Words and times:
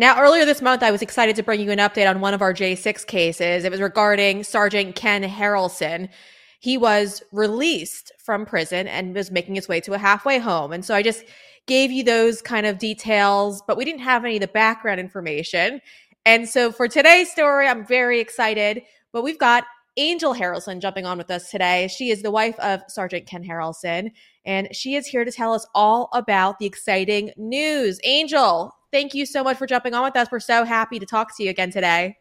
Now, 0.00 0.20
earlier 0.20 0.44
this 0.44 0.62
month, 0.62 0.84
I 0.84 0.92
was 0.92 1.02
excited 1.02 1.34
to 1.36 1.42
bring 1.42 1.60
you 1.60 1.72
an 1.72 1.80
update 1.80 2.08
on 2.08 2.20
one 2.20 2.32
of 2.32 2.40
our 2.40 2.54
J6 2.54 3.04
cases. 3.04 3.64
It 3.64 3.72
was 3.72 3.80
regarding 3.80 4.44
Sergeant 4.44 4.94
Ken 4.94 5.24
Harrelson. 5.24 6.08
He 6.60 6.78
was 6.78 7.20
released 7.32 8.12
from 8.24 8.46
prison 8.46 8.86
and 8.86 9.12
was 9.12 9.32
making 9.32 9.56
his 9.56 9.66
way 9.66 9.80
to 9.80 9.94
a 9.94 9.98
halfway 9.98 10.38
home. 10.38 10.72
And 10.72 10.84
so 10.84 10.94
I 10.94 11.02
just 11.02 11.24
gave 11.66 11.90
you 11.90 12.04
those 12.04 12.40
kind 12.40 12.64
of 12.64 12.78
details, 12.78 13.60
but 13.66 13.76
we 13.76 13.84
didn't 13.84 14.02
have 14.02 14.24
any 14.24 14.36
of 14.36 14.40
the 14.40 14.46
background 14.46 15.00
information. 15.00 15.80
And 16.24 16.48
so 16.48 16.70
for 16.70 16.86
today's 16.86 17.32
story, 17.32 17.66
I'm 17.66 17.84
very 17.84 18.20
excited. 18.20 18.82
But 19.12 19.22
we've 19.24 19.38
got 19.38 19.64
Angel 19.96 20.32
Harrelson 20.32 20.80
jumping 20.80 21.06
on 21.06 21.18
with 21.18 21.28
us 21.28 21.50
today. 21.50 21.88
She 21.88 22.10
is 22.10 22.22
the 22.22 22.30
wife 22.30 22.56
of 22.60 22.82
Sergeant 22.86 23.26
Ken 23.26 23.42
Harrelson, 23.42 24.12
and 24.44 24.68
she 24.70 24.94
is 24.94 25.08
here 25.08 25.24
to 25.24 25.32
tell 25.32 25.54
us 25.54 25.66
all 25.74 26.08
about 26.12 26.60
the 26.60 26.66
exciting 26.66 27.32
news. 27.36 27.98
Angel, 28.04 28.72
thank 28.92 29.14
you 29.14 29.26
so 29.26 29.42
much 29.42 29.56
for 29.56 29.66
jumping 29.66 29.94
on 29.94 30.02
with 30.02 30.16
us. 30.16 30.28
We're 30.30 30.40
so 30.40 30.64
happy 30.64 30.98
to 30.98 31.06
talk 31.06 31.36
to 31.36 31.42
you 31.42 31.50
again 31.50 31.70
today. 31.70 32.16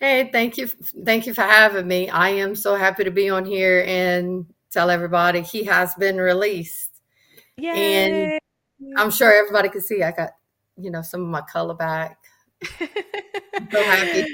Hey, 0.00 0.30
thank 0.32 0.56
you. 0.56 0.68
Thank 1.04 1.26
you 1.26 1.34
for 1.34 1.42
having 1.42 1.88
me. 1.88 2.08
I 2.08 2.30
am 2.30 2.54
so 2.54 2.76
happy 2.76 3.04
to 3.04 3.10
be 3.10 3.30
on 3.30 3.44
here 3.44 3.84
and 3.86 4.46
tell 4.70 4.90
everybody 4.90 5.40
he 5.40 5.64
has 5.64 5.94
been 5.94 6.18
released. 6.18 7.00
Yay. 7.56 8.38
And 8.38 8.40
I'm 8.96 9.10
sure 9.10 9.32
everybody 9.32 9.68
can 9.68 9.80
see 9.80 10.02
I 10.02 10.12
got, 10.12 10.30
you 10.76 10.90
know, 10.90 11.02
some 11.02 11.22
of 11.22 11.28
my 11.28 11.40
color 11.40 11.74
back. 11.74 12.18
so 12.78 13.82
happy. 13.82 14.24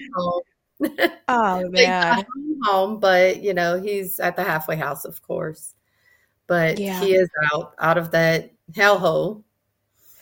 oh 1.29 1.69
man. 1.71 2.25
home, 2.65 2.99
but 2.99 3.43
you 3.43 3.55
know, 3.55 3.80
he's 3.80 4.21
at 4.21 4.37
the 4.37 4.45
halfway 4.45 4.77
house, 4.77 5.05
of 5.05 5.23
course. 5.23 5.75
But 6.47 6.79
yeah. 6.79 7.01
he 7.01 7.15
is 7.15 7.30
out 7.52 7.75
out 7.79 7.97
of 7.97 8.11
that 8.11 8.52
hellhole 8.73 9.45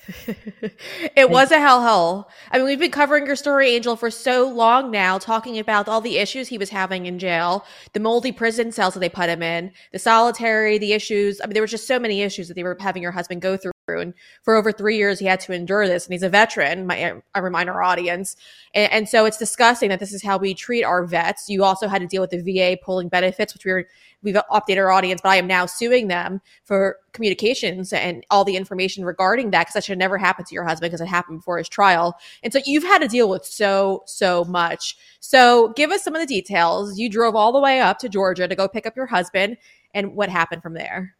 it 1.16 1.30
was 1.30 1.50
a 1.52 1.56
hellhole. 1.56 2.26
I 2.50 2.58
mean, 2.58 2.66
we've 2.66 2.78
been 2.78 2.90
covering 2.90 3.26
your 3.26 3.36
story, 3.36 3.70
Angel, 3.70 3.94
for 3.94 4.10
so 4.10 4.48
long 4.48 4.90
now, 4.90 5.18
talking 5.18 5.58
about 5.58 5.88
all 5.88 6.00
the 6.00 6.18
issues 6.18 6.48
he 6.48 6.58
was 6.58 6.70
having 6.70 7.06
in 7.06 7.18
jail, 7.18 7.64
the 7.92 8.00
moldy 8.00 8.32
prison 8.32 8.72
cells 8.72 8.94
that 8.94 9.00
they 9.00 9.08
put 9.08 9.28
him 9.28 9.42
in, 9.42 9.72
the 9.92 9.98
solitary, 9.98 10.78
the 10.78 10.92
issues. 10.92 11.40
I 11.40 11.46
mean, 11.46 11.54
there 11.54 11.62
were 11.62 11.68
just 11.68 11.86
so 11.86 11.98
many 11.98 12.22
issues 12.22 12.48
that 12.48 12.54
they 12.54 12.64
were 12.64 12.76
having 12.80 13.02
your 13.02 13.12
husband 13.12 13.42
go 13.42 13.56
through. 13.56 13.72
And 13.88 14.14
for 14.42 14.54
over 14.54 14.70
three 14.70 14.96
years, 14.96 15.18
he 15.18 15.26
had 15.26 15.40
to 15.40 15.52
endure 15.52 15.86
this. 15.88 16.06
And 16.06 16.12
he's 16.12 16.22
a 16.22 16.28
veteran, 16.28 16.86
my, 16.86 17.14
I 17.34 17.38
remind 17.40 17.68
our 17.68 17.82
audience. 17.82 18.36
And, 18.74 18.92
and 18.92 19.08
so 19.08 19.24
it's 19.24 19.36
disgusting 19.36 19.88
that 19.88 20.00
this 20.00 20.12
is 20.12 20.22
how 20.22 20.38
we 20.38 20.54
treat 20.54 20.84
our 20.84 21.04
vets. 21.04 21.48
You 21.48 21.64
also 21.64 21.88
had 21.88 22.00
to 22.00 22.06
deal 22.06 22.22
with 22.22 22.30
the 22.30 22.40
VA 22.40 22.78
pulling 22.82 23.08
benefits, 23.08 23.54
which 23.54 23.64
we 23.64 23.72
were 23.72 23.86
we've 24.22 24.36
updated 24.52 24.78
our 24.78 24.90
audience, 24.90 25.20
but 25.20 25.30
I 25.30 25.36
am 25.36 25.46
now 25.46 25.66
suing 25.66 26.08
them 26.08 26.40
for 26.64 26.98
communications 27.12 27.92
and 27.92 28.24
all 28.30 28.44
the 28.44 28.56
information 28.56 29.04
regarding 29.04 29.50
that 29.50 29.62
because 29.62 29.74
that 29.74 29.84
should 29.84 29.98
never 29.98 30.16
happen 30.16 30.44
to 30.44 30.54
your 30.54 30.64
husband 30.64 30.90
because 30.90 31.00
it 31.00 31.08
happened 31.08 31.40
before 31.40 31.58
his 31.58 31.68
trial. 31.68 32.16
And 32.42 32.52
so 32.52 32.60
you've 32.64 32.84
had 32.84 33.02
to 33.02 33.08
deal 33.08 33.28
with 33.28 33.44
so, 33.44 34.04
so 34.06 34.44
much. 34.44 34.96
So 35.20 35.72
give 35.74 35.90
us 35.90 36.04
some 36.04 36.14
of 36.14 36.20
the 36.20 36.26
details. 36.26 36.98
You 36.98 37.10
drove 37.10 37.34
all 37.34 37.52
the 37.52 37.60
way 37.60 37.80
up 37.80 37.98
to 37.98 38.08
Georgia 38.08 38.46
to 38.46 38.54
go 38.54 38.68
pick 38.68 38.86
up 38.86 38.96
your 38.96 39.06
husband 39.06 39.56
and 39.92 40.14
what 40.14 40.28
happened 40.28 40.62
from 40.62 40.74
there. 40.74 41.16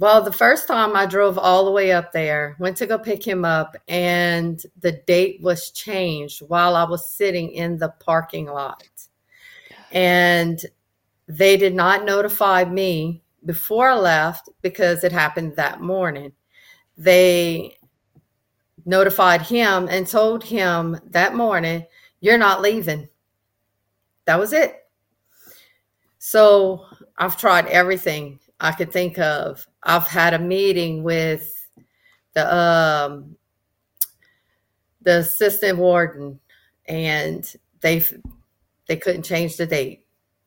Well, 0.00 0.22
the 0.22 0.30
first 0.30 0.68
time 0.68 0.94
I 0.94 1.06
drove 1.06 1.38
all 1.38 1.64
the 1.64 1.72
way 1.72 1.90
up 1.90 2.12
there, 2.12 2.54
went 2.60 2.76
to 2.76 2.86
go 2.86 3.00
pick 3.00 3.26
him 3.26 3.44
up, 3.44 3.76
and 3.88 4.62
the 4.80 4.92
date 4.92 5.40
was 5.42 5.72
changed 5.72 6.40
while 6.42 6.76
I 6.76 6.84
was 6.84 7.10
sitting 7.10 7.50
in 7.50 7.78
the 7.78 7.88
parking 7.88 8.46
lot. 8.46 8.88
And 9.90 10.60
they 11.26 11.56
did 11.56 11.74
not 11.74 12.04
notify 12.04 12.64
me 12.64 13.22
before 13.44 13.90
I 13.90 13.96
left 13.96 14.48
because 14.62 15.02
it 15.02 15.10
happened 15.10 15.56
that 15.56 15.80
morning. 15.80 16.32
They 16.96 17.76
notified 18.86 19.42
him 19.42 19.88
and 19.90 20.06
told 20.06 20.44
him 20.44 21.00
that 21.10 21.34
morning, 21.34 21.84
You're 22.20 22.38
not 22.38 22.62
leaving. 22.62 23.08
That 24.26 24.38
was 24.38 24.52
it. 24.52 24.76
So 26.18 26.84
I've 27.16 27.36
tried 27.36 27.66
everything 27.66 28.38
I 28.60 28.72
could 28.72 28.92
think 28.92 29.18
of. 29.18 29.66
I've 29.88 30.06
had 30.06 30.34
a 30.34 30.38
meeting 30.38 31.02
with 31.02 31.66
the 32.34 32.54
um, 32.54 33.36
the 35.00 35.20
assistant 35.20 35.78
warden, 35.78 36.38
and 36.86 37.50
they 37.80 38.04
they 38.86 38.96
couldn't 38.96 39.22
change 39.22 39.56
the 39.56 39.66
date. 39.66 40.04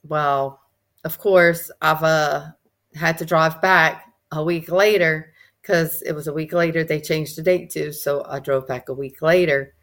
Well, 0.07 0.61
of 1.03 1.17
course, 1.17 1.71
I've 1.81 2.03
uh, 2.03 2.51
had 2.93 3.17
to 3.17 3.25
drive 3.25 3.61
back 3.63 4.13
a 4.31 4.43
week 4.43 4.71
later 4.71 5.33
because 5.61 6.03
it 6.03 6.13
was 6.13 6.27
a 6.27 6.33
week 6.33 6.53
later 6.53 6.83
they 6.83 7.01
changed 7.01 7.35
the 7.35 7.41
date 7.41 7.71
to. 7.71 7.91
So 7.93 8.23
I 8.29 8.39
drove 8.39 8.67
back 8.67 8.89
a 8.89 8.93
week 8.93 9.23
later, 9.23 9.73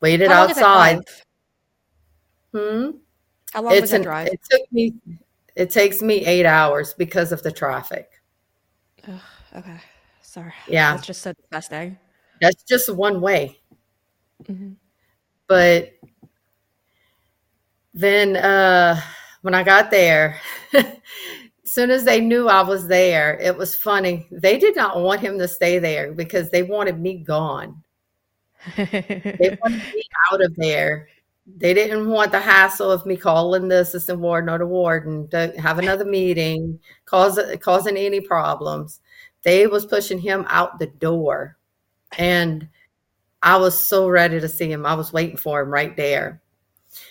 waited 0.00 0.30
outside. 0.30 1.00
Hmm. 2.52 2.90
How 3.52 3.62
long 3.62 3.74
it's 3.74 3.82
was 3.82 3.90
that 3.90 4.02
drive? 4.02 4.28
It 4.28 4.40
took 4.50 4.72
me. 4.72 4.94
It 5.56 5.70
takes 5.70 6.02
me 6.02 6.24
eight 6.26 6.46
hours 6.46 6.94
because 6.94 7.32
of 7.32 7.42
the 7.42 7.52
traffic. 7.52 8.10
Okay, 9.56 9.78
sorry. 10.22 10.52
Yeah, 10.68 10.94
that's 10.94 11.06
just 11.06 11.22
so 11.22 11.32
disgusting. 11.32 11.96
That's 12.40 12.62
just 12.64 12.92
one 12.92 13.20
way. 13.20 13.60
Mm-hmm. 14.44 14.72
But 15.46 15.92
then 17.92 18.36
uh 18.36 19.00
when 19.42 19.54
I 19.54 19.62
got 19.62 19.90
there, 19.90 20.40
as 20.72 20.86
soon 21.64 21.90
as 21.90 22.04
they 22.04 22.20
knew 22.20 22.48
I 22.48 22.62
was 22.62 22.88
there, 22.88 23.38
it 23.40 23.56
was 23.56 23.76
funny. 23.76 24.26
They 24.32 24.58
did 24.58 24.74
not 24.74 25.00
want 25.00 25.20
him 25.20 25.38
to 25.38 25.46
stay 25.46 25.78
there 25.78 26.12
because 26.12 26.50
they 26.50 26.62
wanted 26.62 26.98
me 26.98 27.18
gone. 27.18 27.84
they 28.76 29.58
wanted 29.62 29.82
me 29.94 30.02
out 30.32 30.42
of 30.42 30.56
there. 30.56 31.08
They 31.46 31.74
didn't 31.74 32.08
want 32.08 32.32
the 32.32 32.40
hassle 32.40 32.90
of 32.90 33.04
me 33.04 33.16
calling 33.16 33.68
the 33.68 33.80
assistant 33.80 34.20
warden 34.20 34.48
or 34.48 34.58
the 34.58 34.66
warden 34.66 35.28
to 35.28 35.52
have 35.58 35.78
another 35.78 36.04
meeting, 36.04 36.80
cause 37.04 37.38
causing 37.60 37.96
any 37.96 38.20
problems. 38.20 39.00
They 39.42 39.66
was 39.66 39.84
pushing 39.84 40.18
him 40.18 40.46
out 40.48 40.78
the 40.78 40.86
door, 40.86 41.58
and 42.16 42.68
I 43.42 43.56
was 43.58 43.78
so 43.78 44.08
ready 44.08 44.40
to 44.40 44.48
see 44.48 44.72
him. 44.72 44.86
I 44.86 44.94
was 44.94 45.12
waiting 45.12 45.36
for 45.36 45.60
him 45.60 45.68
right 45.68 45.94
there 45.96 46.40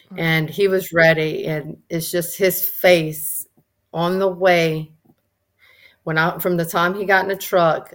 hmm. 0.09 0.19
and 0.19 0.49
he 0.49 0.67
was 0.67 0.93
ready 0.93 1.45
and 1.45 1.77
it's 1.89 2.11
just 2.11 2.37
his 2.37 2.67
face 2.67 3.47
on 3.93 4.19
the 4.19 4.27
way 4.27 4.91
when 6.03 6.17
I 6.17 6.37
from 6.39 6.57
the 6.57 6.65
time 6.65 6.95
he 6.95 7.05
got 7.05 7.23
in 7.23 7.29
the 7.29 7.35
truck 7.35 7.93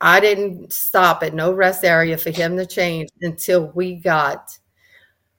I 0.00 0.18
didn't 0.20 0.72
stop 0.72 1.22
at 1.22 1.34
no 1.34 1.52
rest 1.52 1.84
area 1.84 2.16
for 2.18 2.30
him 2.30 2.56
to 2.56 2.66
change 2.66 3.08
until 3.20 3.68
we 3.68 3.94
got 3.94 4.58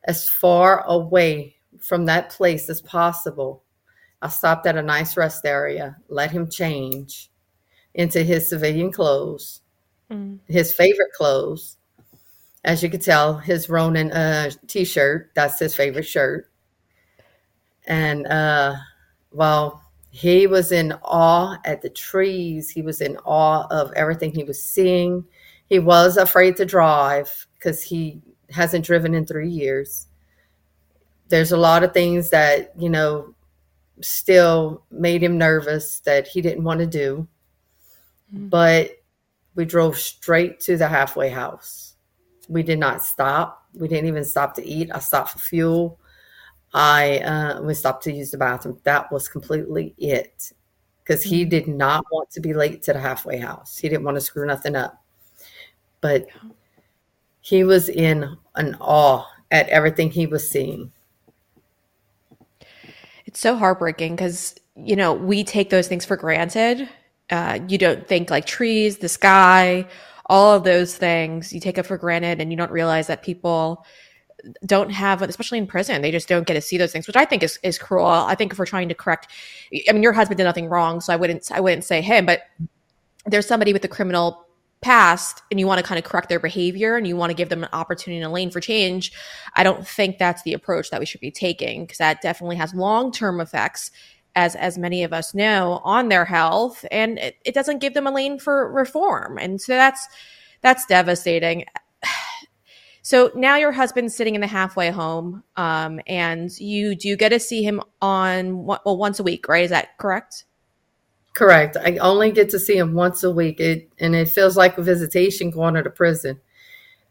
as 0.06 0.30
far 0.30 0.84
away 0.86 1.56
from 1.80 2.06
that 2.06 2.30
place 2.30 2.70
as 2.70 2.82
possible. 2.82 3.64
I 4.22 4.30
stopped 4.30 4.66
at 4.68 4.78
a 4.78 4.82
nice 4.82 5.18
rest 5.18 5.46
area, 5.46 5.98
let 6.08 6.32
him 6.32 6.50
change 6.50 7.30
into 7.94 8.24
his 8.24 8.50
civilian 8.50 8.92
clothes, 8.92 9.62
mm. 10.10 10.40
his 10.48 10.74
favorite 10.74 11.12
clothes, 11.14 11.78
as 12.64 12.82
you 12.82 12.90
can 12.90 13.02
tell, 13.02 13.38
his 13.38 13.70
Ronin 13.70 14.12
uh, 14.12 14.50
t-shirt. 14.68 15.32
That's 15.36 15.60
his 15.60 15.76
favorite 15.76 16.08
shirt. 16.08 16.50
And 17.86 18.26
uh, 18.28 18.76
well, 19.32 19.84
he 20.10 20.48
was 20.48 20.72
in 20.72 20.94
awe 21.04 21.58
at 21.66 21.82
the 21.82 21.90
trees. 21.90 22.70
He 22.70 22.82
was 22.82 23.02
in 23.02 23.18
awe 23.26 23.68
of 23.70 23.92
everything 23.94 24.32
he 24.32 24.44
was 24.44 24.64
seeing. 24.64 25.26
He 25.68 25.80
was 25.80 26.18
afraid 26.18 26.56
to 26.58 26.66
drive 26.66 27.48
because 27.56 27.82
he 27.82 28.22
hasn't 28.54 28.86
driven 28.86 29.14
in 29.14 29.26
three 29.26 29.50
years. 29.50 30.08
There's 31.30 31.52
a 31.52 31.58
lot 31.58 31.84
of 31.84 31.94
things 31.94 32.30
that 32.30 32.72
you 32.78 32.90
know 32.90 33.34
still 34.02 34.84
made 34.92 35.24
him 35.24 35.38
nervous 35.38 36.00
that 36.02 36.28
he 36.28 36.42
didn't 36.42 36.64
want 36.64 36.80
to 36.80 36.88
do. 36.88 37.28
Mm-hmm. 38.34 38.48
But 38.48 38.92
we 39.56 39.66
drove 39.66 39.98
straight 39.98 40.60
to 40.62 40.78
the 40.78 40.88
halfway 40.88 41.30
house 41.30 41.94
we 42.50 42.64
did 42.64 42.80
not 42.80 43.04
stop. 43.04 43.66
We 43.74 43.88
didn't 43.88 44.08
even 44.08 44.26
stop 44.26 44.56
to 44.56 44.66
eat. 44.66 44.90
I 44.94 45.00
stopped 45.00 45.32
for 45.32 45.40
fuel. 45.40 46.00
I 46.74 47.20
uh, 47.20 47.62
we 47.62 47.74
stopped 47.74 48.04
to 48.04 48.14
use 48.14 48.32
the 48.32 48.38
bathroom. 48.38 48.80
That 48.84 49.12
was 49.12 49.28
completely 49.28 49.94
it, 49.98 50.52
because 51.04 51.24
he 51.24 51.42
mm-hmm. 51.42 51.50
did 51.50 51.68
not 51.68 52.06
want 52.12 52.30
to 52.32 52.40
be 52.40 52.54
late 52.54 52.82
to 52.84 52.94
the 52.94 53.00
halfway 53.00 53.38
house. 53.38 53.78
He 53.78 53.90
didn't 53.90 54.04
want 54.04 54.16
to 54.16 54.22
screw 54.22 54.46
nothing 54.46 54.76
up. 54.76 55.02
But 56.02 56.28
he 57.44 57.64
was 57.64 57.90
in 57.90 58.36
an 58.56 58.76
awe 58.82 59.24
at 59.52 59.70
everything 59.70 60.10
he 60.10 60.26
was 60.26 60.50
seeing. 60.50 60.92
It's 63.28 63.40
so 63.40 63.56
heartbreaking 63.56 64.16
because 64.16 64.56
you 64.76 64.96
know 64.96 65.14
we 65.14 65.44
take 65.44 65.70
those 65.70 65.88
things 65.88 66.06
for 66.06 66.18
granted. 66.18 66.90
Uh, 67.30 67.60
you 67.68 67.78
don't 67.78 68.08
think 68.08 68.32
like 68.32 68.46
trees, 68.46 68.98
the 68.98 69.10
sky, 69.10 69.88
all 70.28 70.56
of 70.56 70.64
those 70.64 70.96
things 70.98 71.52
you 71.54 71.60
take 71.60 71.78
it 71.78 71.86
for 71.86 71.98
granted 71.98 72.40
and 72.40 72.52
you 72.52 72.58
don't 72.58 72.72
realize 72.72 73.08
that 73.08 73.24
people 73.24 73.86
don't 74.66 74.90
have 74.90 75.22
especially 75.22 75.58
in 75.58 75.66
prison 75.68 76.02
they 76.02 76.12
just 76.12 76.28
don't 76.28 76.48
get 76.48 76.54
to 76.54 76.62
see 76.62 76.78
those 76.78 76.92
things 76.92 77.08
which 77.08 77.16
i 77.16 77.24
think 77.24 77.44
is, 77.44 77.60
is 77.64 77.78
cruel 77.78 78.06
i 78.06 78.36
think 78.36 78.52
if 78.52 78.60
we're 78.60 78.66
trying 78.66 78.90
to 78.90 78.96
correct 78.96 79.28
i 79.88 79.92
mean 79.92 80.04
your 80.04 80.14
husband 80.14 80.38
did 80.38 80.44
nothing 80.44 80.68
wrong 80.68 81.00
so 81.00 81.14
i 81.14 81.16
wouldn't 81.16 81.50
i 81.52 81.60
wouldn't 81.60 81.84
say 81.84 82.02
him 82.02 82.26
but 82.26 82.42
there's 83.26 83.48
somebody 83.48 83.72
with 83.72 83.84
a 83.86 83.88
criminal 83.88 84.46
past 84.84 85.42
and 85.50 85.60
you 85.60 85.66
want 85.66 85.80
to 85.80 85.84
kind 85.84 85.98
of 85.98 86.06
correct 86.06 86.30
their 86.30 86.40
behavior 86.40 86.96
and 86.96 87.08
you 87.08 87.16
want 87.16 87.32
to 87.32 87.36
give 87.36 87.50
them 87.50 87.64
an 87.64 87.70
opportunity 87.74 88.22
and 88.22 88.30
a 88.30 88.34
lane 88.34 88.52
for 88.52 88.60
change, 88.60 89.12
I 89.56 89.64
don't 89.64 89.88
think 89.88 90.18
that's 90.18 90.44
the 90.44 90.54
approach 90.54 90.92
that 90.92 91.00
we 91.00 91.06
should 91.06 91.22
be 91.22 91.32
taking 91.32 91.84
because 91.84 91.98
that 91.98 92.22
definitely 92.22 92.58
has 92.58 92.74
long 92.74 93.12
term 93.12 93.42
effects. 93.42 93.92
As, 94.36 94.56
as 94.56 94.80
many 94.80 95.04
of 95.04 95.14
us 95.14 95.36
know 95.36 95.80
on 95.84 96.10
their 96.10 96.26
health 96.26 96.84
and 96.90 97.20
it, 97.20 97.36
it 97.46 97.54
doesn't 97.54 97.78
give 97.78 97.94
them 97.94 98.08
a 98.08 98.12
lane 98.12 98.40
for 98.40 98.72
reform. 98.74 99.38
And 99.38 99.62
so 99.62 99.74
that's 99.74 100.08
that's 100.62 100.86
devastating. 100.86 101.66
So 103.06 103.32
now 103.36 103.58
your 103.58 103.74
husband's 103.74 104.16
sitting 104.16 104.34
in 104.34 104.40
the 104.40 104.48
halfway 104.48 104.90
home 104.90 105.44
um, 105.58 106.00
and 106.08 106.50
you 106.58 106.96
do 106.96 107.18
get 107.18 107.30
to 107.30 107.40
see 107.40 107.62
him 107.62 107.82
on 108.02 108.64
well 108.64 108.80
once 108.86 109.20
a 109.20 109.24
week 109.24 109.50
right? 109.50 109.66
Is 109.66 109.72
that 109.72 109.98
correct 109.98 110.46
Correct. 111.34 111.78
I 111.78 111.98
only 111.98 112.32
get 112.32 112.50
to 112.50 112.60
see 112.60 112.78
him 112.78 112.94
once 112.94 113.24
a 113.24 113.32
week, 113.32 113.60
it, 113.60 113.90
and 113.98 114.16
it 114.16 114.30
feels 114.30 114.56
like 114.56 114.78
a 114.78 114.84
visitation 114.84 115.50
going 115.50 115.74
to 115.74 115.82
the 115.82 115.90
prison. 115.90 116.40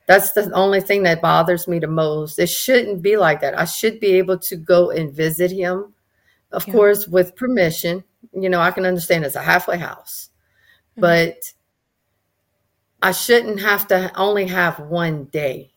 That's 0.06 0.32
the 0.32 0.50
only 0.52 0.80
thing 0.80 1.02
that 1.02 1.20
bothers 1.20 1.66
me 1.66 1.80
the 1.80 1.88
most. 1.88 2.38
It 2.38 2.48
shouldn't 2.48 3.02
be 3.02 3.16
like 3.16 3.40
that. 3.40 3.58
I 3.58 3.64
should 3.64 3.98
be 3.98 4.12
able 4.14 4.38
to 4.38 4.56
go 4.56 4.90
and 4.90 5.12
visit 5.12 5.50
him, 5.50 5.92
of 6.52 6.66
yeah. 6.66 6.72
course, 6.72 7.08
with 7.08 7.34
permission. 7.34 8.04
You 8.32 8.48
know, 8.48 8.60
I 8.60 8.70
can 8.70 8.86
understand 8.86 9.24
it's 9.24 9.34
a 9.34 9.42
halfway 9.42 9.78
house, 9.78 10.30
mm-hmm. 10.92 11.00
but 11.00 11.52
I 13.00 13.10
shouldn't 13.10 13.60
have 13.60 13.88
to 13.88 14.12
only 14.16 14.46
have 14.46 14.78
one 14.78 15.24
day 15.24 15.72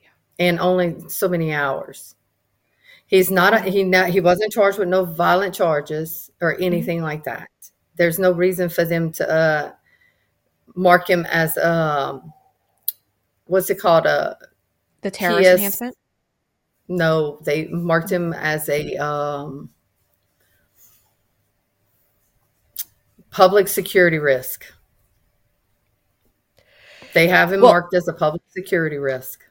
yeah. 0.00 0.08
and 0.40 0.58
only 0.58 1.08
so 1.08 1.28
many 1.28 1.52
hours. 1.52 2.16
He's 3.06 3.30
not 3.30 3.54
a, 3.54 3.60
he 3.60 3.84
not, 3.84 4.08
he 4.08 4.20
wasn't 4.20 4.52
charged 4.52 4.78
with 4.78 4.88
no 4.88 5.04
violent 5.04 5.54
charges 5.54 6.30
or 6.40 6.54
mm-hmm. 6.54 6.64
anything 6.64 6.98
mm-hmm. 6.98 7.06
like 7.06 7.24
that 7.24 7.48
there's 8.00 8.18
no 8.18 8.32
reason 8.32 8.70
for 8.70 8.82
them 8.82 9.12
to 9.12 9.30
uh, 9.30 9.72
mark 10.74 11.10
him 11.10 11.26
as 11.26 11.58
um, 11.58 12.32
what's 13.44 13.68
it 13.68 13.78
called? 13.78 14.06
A 14.06 14.08
uh, 14.08 14.34
the 15.02 15.10
terrorist 15.10 15.50
PS, 15.50 15.56
enhancement. 15.56 15.96
No, 16.88 17.38
they 17.42 17.66
marked 17.66 18.10
him 18.10 18.32
as 18.32 18.70
a 18.70 18.96
um, 18.96 19.68
public 23.30 23.68
security 23.68 24.18
risk. 24.18 24.64
They 27.12 27.28
have 27.28 27.52
him 27.52 27.60
well, 27.60 27.72
marked 27.72 27.92
as 27.92 28.08
a 28.08 28.14
public 28.14 28.40
security 28.48 28.96
risk. 28.96 29.44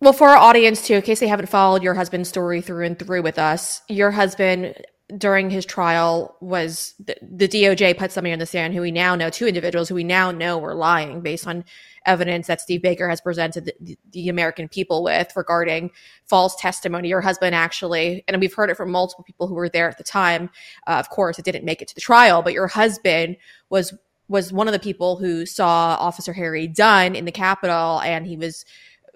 Well, 0.00 0.12
for 0.12 0.28
our 0.28 0.36
audience 0.36 0.86
too, 0.86 0.94
in 0.94 1.02
case 1.02 1.18
they 1.18 1.26
haven't 1.26 1.48
followed 1.48 1.82
your 1.82 1.94
husband's 1.94 2.28
story 2.28 2.60
through 2.60 2.86
and 2.86 2.96
through 2.96 3.22
with 3.22 3.40
us, 3.40 3.82
your 3.88 4.12
husband 4.12 4.76
during 5.18 5.50
his 5.50 5.66
trial 5.66 6.36
was 6.40 6.94
the, 6.98 7.16
the, 7.22 7.48
DOJ 7.48 7.96
put 7.98 8.12
somebody 8.12 8.32
on 8.32 8.38
the 8.38 8.46
stand 8.46 8.74
who 8.74 8.80
we 8.80 8.90
now 8.90 9.14
know, 9.14 9.30
two 9.30 9.46
individuals 9.46 9.88
who 9.88 9.94
we 9.94 10.04
now 10.04 10.30
know 10.30 10.58
were 10.58 10.74
lying 10.74 11.20
based 11.20 11.46
on 11.46 11.64
evidence 12.06 12.46
that 12.46 12.60
Steve 12.60 12.82
Baker 12.82 13.08
has 13.08 13.20
presented 13.20 13.66
the, 13.80 13.96
the, 14.10 14.28
American 14.28 14.68
people 14.68 15.02
with 15.02 15.32
regarding 15.36 15.90
false 16.26 16.56
testimony. 16.56 17.08
Your 17.08 17.20
husband 17.20 17.54
actually, 17.54 18.24
and 18.26 18.40
we've 18.40 18.54
heard 18.54 18.70
it 18.70 18.76
from 18.76 18.90
multiple 18.90 19.24
people 19.24 19.46
who 19.46 19.54
were 19.54 19.68
there 19.68 19.88
at 19.88 19.98
the 19.98 20.04
time. 20.04 20.50
Uh, 20.86 20.92
of 20.92 21.10
course, 21.10 21.38
it 21.38 21.44
didn't 21.44 21.64
make 21.64 21.82
it 21.82 21.88
to 21.88 21.94
the 21.94 22.00
trial, 22.00 22.42
but 22.42 22.52
your 22.52 22.68
husband 22.68 23.36
was 23.70 23.92
was 24.28 24.52
one 24.52 24.66
of 24.66 24.72
the 24.72 24.78
people 24.78 25.16
who 25.16 25.44
saw 25.44 25.96
Officer 26.00 26.32
Harry 26.32 26.66
Dunn 26.66 27.14
in 27.14 27.26
the 27.26 27.32
Capitol, 27.32 28.00
and 28.00 28.26
he 28.26 28.36
was 28.36 28.64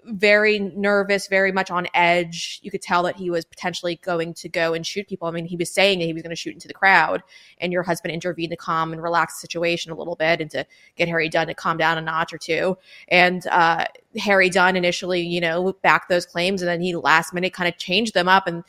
very 0.07 0.59
nervous, 0.59 1.27
very 1.27 1.51
much 1.51 1.69
on 1.69 1.87
edge. 1.93 2.59
You 2.63 2.71
could 2.71 2.81
tell 2.81 3.03
that 3.03 3.15
he 3.15 3.29
was 3.29 3.45
potentially 3.45 3.97
going 3.97 4.33
to 4.35 4.49
go 4.49 4.73
and 4.73 4.85
shoot 4.85 5.07
people. 5.07 5.27
I 5.27 5.31
mean, 5.31 5.45
he 5.45 5.55
was 5.55 5.71
saying 5.71 5.99
that 5.99 6.05
he 6.05 6.13
was 6.13 6.23
going 6.23 6.31
to 6.31 6.35
shoot 6.35 6.53
into 6.53 6.67
the 6.67 6.73
crowd, 6.73 7.23
and 7.59 7.73
your 7.73 7.83
husband 7.83 8.13
intervened 8.13 8.51
to 8.51 8.57
calm 8.57 8.93
and 8.93 9.01
relax 9.01 9.35
the 9.35 9.41
situation 9.41 9.91
a 9.91 9.95
little 9.95 10.15
bit 10.15 10.41
and 10.41 10.49
to 10.51 10.65
get 10.95 11.07
Harry 11.07 11.29
Dunn 11.29 11.47
to 11.47 11.53
calm 11.53 11.77
down 11.77 11.97
a 11.97 12.01
notch 12.01 12.33
or 12.33 12.37
two. 12.37 12.77
And 13.09 13.45
uh, 13.47 13.85
Harry 14.17 14.49
Dunn 14.49 14.75
initially, 14.75 15.21
you 15.21 15.41
know, 15.41 15.73
backed 15.81 16.09
those 16.09 16.25
claims, 16.25 16.61
and 16.61 16.69
then 16.69 16.81
he 16.81 16.95
last 16.95 17.33
minute 17.33 17.53
kind 17.53 17.67
of 17.67 17.77
changed 17.77 18.13
them 18.13 18.29
up 18.29 18.47
and 18.47 18.63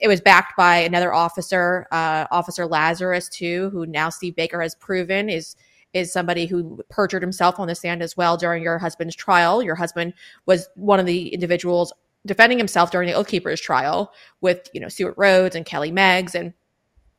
it 0.00 0.08
was 0.08 0.20
backed 0.20 0.56
by 0.56 0.76
another 0.76 1.12
officer, 1.12 1.86
uh, 1.90 2.26
Officer 2.30 2.66
Lazarus, 2.66 3.28
too, 3.28 3.70
who 3.70 3.86
now 3.86 4.08
Steve 4.08 4.36
Baker 4.36 4.60
has 4.60 4.74
proven 4.74 5.28
is 5.28 5.56
is 5.92 6.12
somebody 6.12 6.46
who 6.46 6.80
perjured 6.88 7.22
himself 7.22 7.58
on 7.58 7.66
the 7.66 7.74
stand 7.74 8.02
as 8.02 8.16
well 8.16 8.36
during 8.36 8.62
your 8.62 8.78
husband's 8.78 9.16
trial. 9.16 9.62
Your 9.62 9.74
husband 9.74 10.14
was 10.46 10.68
one 10.76 11.00
of 11.00 11.06
the 11.06 11.28
individuals 11.28 11.92
defending 12.26 12.58
himself 12.58 12.90
during 12.90 13.08
the 13.08 13.14
Oath 13.14 13.28
Keepers 13.28 13.60
trial 13.60 14.12
with, 14.40 14.68
you 14.72 14.80
know, 14.80 14.88
Stewart 14.88 15.14
Rhodes 15.16 15.56
and 15.56 15.66
Kelly 15.66 15.90
Meggs. 15.90 16.34
And 16.34 16.52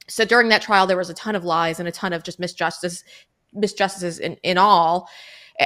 so 0.08 0.26
during 0.26 0.50
that 0.50 0.62
trial, 0.62 0.88
there 0.88 0.98
was 0.98 1.10
a 1.10 1.16
ton 1.16 1.36
of 1.36 1.44
lies 1.44 1.80
and 1.80 1.88
a 1.88 1.92
ton 1.92 2.14
of 2.14 2.24
just 2.24 2.40
misjustice, 2.40 3.04
misjustices 3.56 4.20
in, 4.20 4.36
in 4.44 4.58
all. 4.58 5.10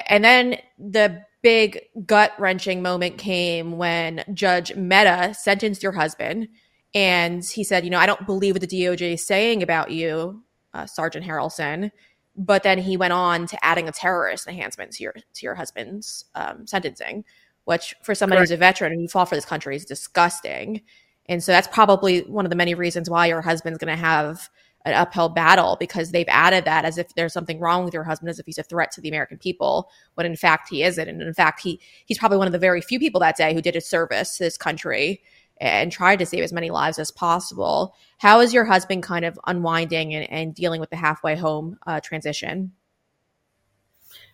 And 0.07 0.23
then 0.23 0.57
the 0.79 1.23
big 1.41 1.79
gut 2.05 2.33
wrenching 2.39 2.81
moment 2.81 3.17
came 3.17 3.77
when 3.77 4.23
Judge 4.33 4.75
Mehta 4.75 5.33
sentenced 5.35 5.83
your 5.83 5.91
husband. 5.91 6.47
And 6.95 7.43
he 7.43 7.63
said, 7.63 7.83
you 7.83 7.91
know, 7.91 7.99
I 7.99 8.05
don't 8.05 8.25
believe 8.25 8.55
what 8.55 8.61
the 8.61 8.67
DOJ 8.67 9.13
is 9.13 9.25
saying 9.27 9.61
about 9.61 9.91
you, 9.91 10.43
uh, 10.73 10.85
Sergeant 10.85 11.25
Harrelson 11.25 11.91
but 12.35 12.63
then 12.63 12.77
he 12.77 12.97
went 12.97 13.13
on 13.13 13.47
to 13.47 13.65
adding 13.65 13.87
a 13.87 13.91
terrorist 13.91 14.47
enhancement 14.47 14.91
to 14.93 15.03
your 15.03 15.13
to 15.13 15.45
your 15.45 15.55
husband's 15.55 16.25
um, 16.35 16.67
sentencing, 16.67 17.23
which 17.65 17.95
for 18.03 18.13
somebody 18.15 18.39
Correct. 18.39 18.49
who's 18.49 18.55
a 18.55 18.57
veteran 18.57 18.91
and 18.91 19.01
you 19.01 19.07
fought 19.07 19.29
for 19.29 19.35
this 19.35 19.45
country 19.45 19.75
is 19.75 19.85
disgusting. 19.85 20.81
And 21.27 21.43
so 21.43 21.51
that's 21.51 21.67
probably 21.67 22.21
one 22.21 22.45
of 22.45 22.49
the 22.49 22.55
many 22.55 22.75
reasons 22.75 23.09
why 23.09 23.27
your 23.27 23.41
husband's 23.41 23.79
going 23.79 23.95
to 23.95 24.01
have 24.01 24.49
an 24.85 24.93
uphill 24.93 25.29
battle 25.29 25.75
because 25.79 26.11
they've 26.11 26.27
added 26.29 26.63
that 26.65 26.85
as 26.85 26.99
if 26.99 27.15
there's 27.15 27.33
something 27.33 27.59
wrong 27.59 27.83
with 27.83 27.93
your 27.93 28.03
husband, 28.03 28.29
as 28.29 28.37
if 28.37 28.45
he's 28.45 28.59
a 28.59 28.63
threat 28.63 28.91
to 28.91 29.01
the 29.01 29.09
American 29.09 29.37
people, 29.39 29.89
when 30.13 30.27
in 30.27 30.35
fact 30.35 30.69
he 30.69 30.83
isn't. 30.83 31.09
And 31.09 31.21
in 31.21 31.33
fact, 31.33 31.61
he 31.61 31.81
he's 32.05 32.19
probably 32.19 32.37
one 32.37 32.47
of 32.47 32.53
the 32.53 32.59
very 32.59 32.81
few 32.81 32.99
people 32.99 33.19
that 33.21 33.35
day 33.35 33.53
who 33.53 33.61
did 33.61 33.75
a 33.75 33.81
service 33.81 34.37
to 34.37 34.43
this 34.43 34.57
country 34.57 35.23
and 35.57 35.91
tried 35.91 36.19
to 36.19 36.25
save 36.25 36.43
as 36.43 36.53
many 36.53 36.69
lives 36.69 36.99
as 36.99 37.11
possible. 37.11 37.95
How 38.17 38.41
is 38.41 38.53
your 38.53 38.65
husband 38.65 39.03
kind 39.03 39.25
of 39.25 39.39
unwinding 39.47 40.13
and, 40.13 40.29
and 40.29 40.55
dealing 40.55 40.79
with 40.79 40.89
the 40.89 40.95
halfway 40.95 41.35
home 41.35 41.77
uh, 41.87 41.99
transition? 42.01 42.71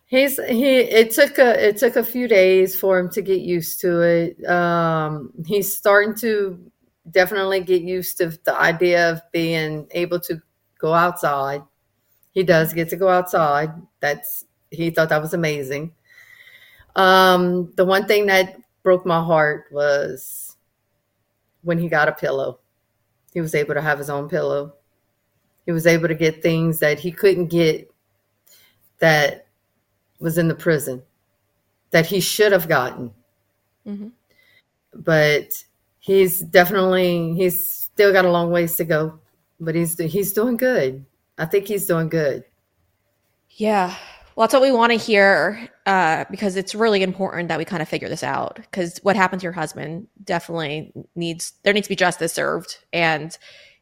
He's 0.06 0.36
he. 0.44 0.76
It 0.76 1.12
took 1.12 1.38
a 1.38 1.68
it 1.68 1.78
took 1.78 1.96
a 1.96 2.04
few 2.04 2.28
days 2.28 2.78
for 2.78 2.98
him 2.98 3.08
to 3.10 3.22
get 3.22 3.40
used 3.40 3.80
to 3.80 4.02
it. 4.02 4.44
Um, 4.44 5.32
he's 5.46 5.74
starting 5.74 6.14
to 6.16 6.70
definitely 7.10 7.60
get 7.60 7.80
used 7.80 8.18
to 8.18 8.38
the 8.44 8.54
idea 8.54 9.10
of 9.10 9.22
being 9.32 9.88
able 9.92 10.20
to 10.20 10.42
go 10.78 10.92
outside. 10.92 11.62
He 12.32 12.42
does 12.42 12.74
get 12.74 12.90
to 12.90 12.96
go 12.96 13.08
outside. 13.08 13.70
That's 14.00 14.44
he 14.70 14.90
thought 14.90 15.08
that 15.08 15.22
was 15.22 15.32
amazing. 15.32 15.94
Um, 16.94 17.72
the 17.76 17.84
one 17.86 18.06
thing 18.06 18.26
that 18.26 18.56
broke 18.82 19.06
my 19.06 19.24
heart 19.24 19.64
was 19.72 20.51
when 21.62 21.78
he 21.78 21.88
got 21.88 22.08
a 22.08 22.12
pillow. 22.12 22.58
He 23.32 23.40
was 23.40 23.54
able 23.54 23.74
to 23.74 23.82
have 23.82 23.98
his 23.98 24.10
own 24.10 24.28
pillow. 24.28 24.74
He 25.64 25.72
was 25.72 25.86
able 25.86 26.08
to 26.08 26.14
get 26.14 26.42
things 26.42 26.78
that 26.80 26.98
he 26.98 27.12
couldn't 27.12 27.46
get 27.46 27.90
that 28.98 29.46
was 30.18 30.38
in 30.38 30.48
the 30.48 30.54
prison 30.54 31.02
that 31.90 32.06
he 32.06 32.20
should 32.20 32.52
have 32.52 32.68
gotten. 32.68 33.12
Mm-hmm. 33.86 34.08
But 34.94 35.64
he's 36.00 36.40
definitely 36.40 37.34
he's 37.34 37.66
still 37.66 38.12
got 38.12 38.24
a 38.24 38.30
long 38.30 38.50
ways 38.50 38.76
to 38.76 38.84
go, 38.84 39.18
but 39.60 39.74
he's 39.74 39.98
he's 39.98 40.32
doing 40.32 40.56
good. 40.56 41.04
I 41.38 41.46
think 41.46 41.66
he's 41.66 41.86
doing 41.86 42.08
good. 42.08 42.44
Yeah, 43.50 43.94
well, 44.34 44.46
that's 44.46 44.54
what 44.54 44.62
we 44.62 44.72
want 44.72 44.92
to 44.92 44.98
hear 44.98 45.68
uh, 45.86 46.24
because 46.30 46.56
it's 46.56 46.74
really 46.74 47.02
important 47.02 47.48
that 47.48 47.58
we 47.58 47.64
kind 47.64 47.82
of 47.82 47.88
figure 47.88 48.08
this 48.08 48.22
out. 48.22 48.56
Because 48.56 48.98
what 49.02 49.16
happened 49.16 49.40
to 49.40 49.44
your 49.44 49.52
husband 49.52 50.06
definitely 50.22 50.92
needs 51.14 51.54
there 51.64 51.72
needs 51.72 51.86
to 51.86 51.92
be 51.92 51.96
justice 51.96 52.32
served, 52.32 52.78
and 52.92 53.36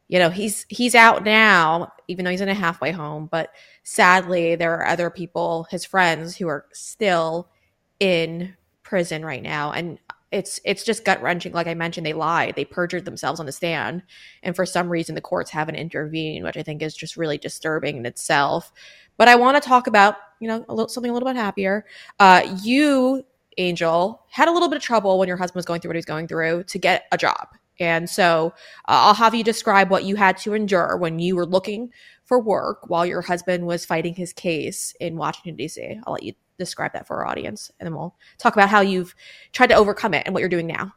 you 0.08 0.18
know 0.18 0.30
he's 0.30 0.64
he's 0.68 0.94
out 0.94 1.24
now, 1.24 1.92
even 2.08 2.24
though 2.24 2.30
he's 2.30 2.40
in 2.40 2.48
a 2.48 2.54
halfway 2.54 2.90
home. 2.90 3.28
But 3.30 3.50
sadly, 3.82 4.56
there 4.56 4.74
are 4.74 4.86
other 4.86 5.10
people, 5.10 5.66
his 5.70 5.84
friends, 5.84 6.36
who 6.36 6.48
are 6.48 6.66
still 6.72 7.50
in 7.98 8.56
prison 8.82 9.24
right 9.24 9.42
now, 9.42 9.72
and 9.72 9.98
it's 10.32 10.60
it's 10.64 10.84
just 10.84 11.04
gut 11.04 11.20
wrenching. 11.22 11.52
Like 11.52 11.66
I 11.66 11.74
mentioned, 11.74 12.06
they 12.06 12.12
lied, 12.12 12.54
they 12.54 12.64
perjured 12.64 13.04
themselves 13.04 13.40
on 13.40 13.46
the 13.46 13.52
stand, 13.52 14.02
and 14.42 14.54
for 14.54 14.64
some 14.64 14.88
reason, 14.88 15.14
the 15.14 15.20
courts 15.20 15.50
haven't 15.50 15.76
intervened, 15.76 16.44
which 16.44 16.56
I 16.56 16.62
think 16.62 16.82
is 16.82 16.94
just 16.94 17.16
really 17.16 17.38
disturbing 17.38 17.96
in 17.96 18.06
itself. 18.06 18.72
But 19.16 19.28
I 19.28 19.36
want 19.36 19.62
to 19.62 19.68
talk 19.68 19.86
about, 19.86 20.16
you 20.40 20.48
know, 20.48 20.64
a 20.68 20.74
little, 20.74 20.88
something 20.88 21.10
a 21.10 21.12
little 21.14 21.28
bit 21.28 21.36
happier. 21.36 21.84
Uh, 22.18 22.56
you, 22.62 23.24
Angel, 23.58 24.22
had 24.30 24.48
a 24.48 24.52
little 24.52 24.68
bit 24.68 24.76
of 24.76 24.82
trouble 24.82 25.18
when 25.18 25.28
your 25.28 25.36
husband 25.36 25.56
was 25.56 25.66
going 25.66 25.80
through 25.80 25.90
what 25.90 25.96
he 25.96 25.98
was 25.98 26.06
going 26.06 26.26
through 26.26 26.64
to 26.64 26.78
get 26.78 27.04
a 27.12 27.18
job. 27.18 27.48
And 27.80 28.08
so 28.08 28.52
uh, 28.88 29.08
I'll 29.08 29.14
have 29.14 29.34
you 29.34 29.42
describe 29.42 29.90
what 29.90 30.04
you 30.04 30.14
had 30.14 30.36
to 30.38 30.54
endure 30.54 30.96
when 30.96 31.18
you 31.18 31.34
were 31.34 31.46
looking 31.46 31.90
for 32.30 32.38
work 32.38 32.88
while 32.88 33.04
your 33.04 33.22
husband 33.22 33.66
was 33.66 33.84
fighting 33.84 34.14
his 34.14 34.32
case 34.32 34.94
in 35.00 35.16
Washington, 35.16 35.56
D.C. 35.56 35.98
I'll 36.06 36.12
let 36.12 36.22
you 36.22 36.34
describe 36.58 36.92
that 36.92 37.08
for 37.08 37.16
our 37.16 37.26
audience, 37.26 37.72
and 37.80 37.88
then 37.88 37.96
we'll 37.96 38.14
talk 38.38 38.52
about 38.52 38.68
how 38.68 38.82
you've 38.82 39.16
tried 39.52 39.70
to 39.70 39.74
overcome 39.74 40.14
it 40.14 40.22
and 40.26 40.32
what 40.32 40.38
you're 40.38 40.48
doing 40.48 40.68
now. 40.68 40.94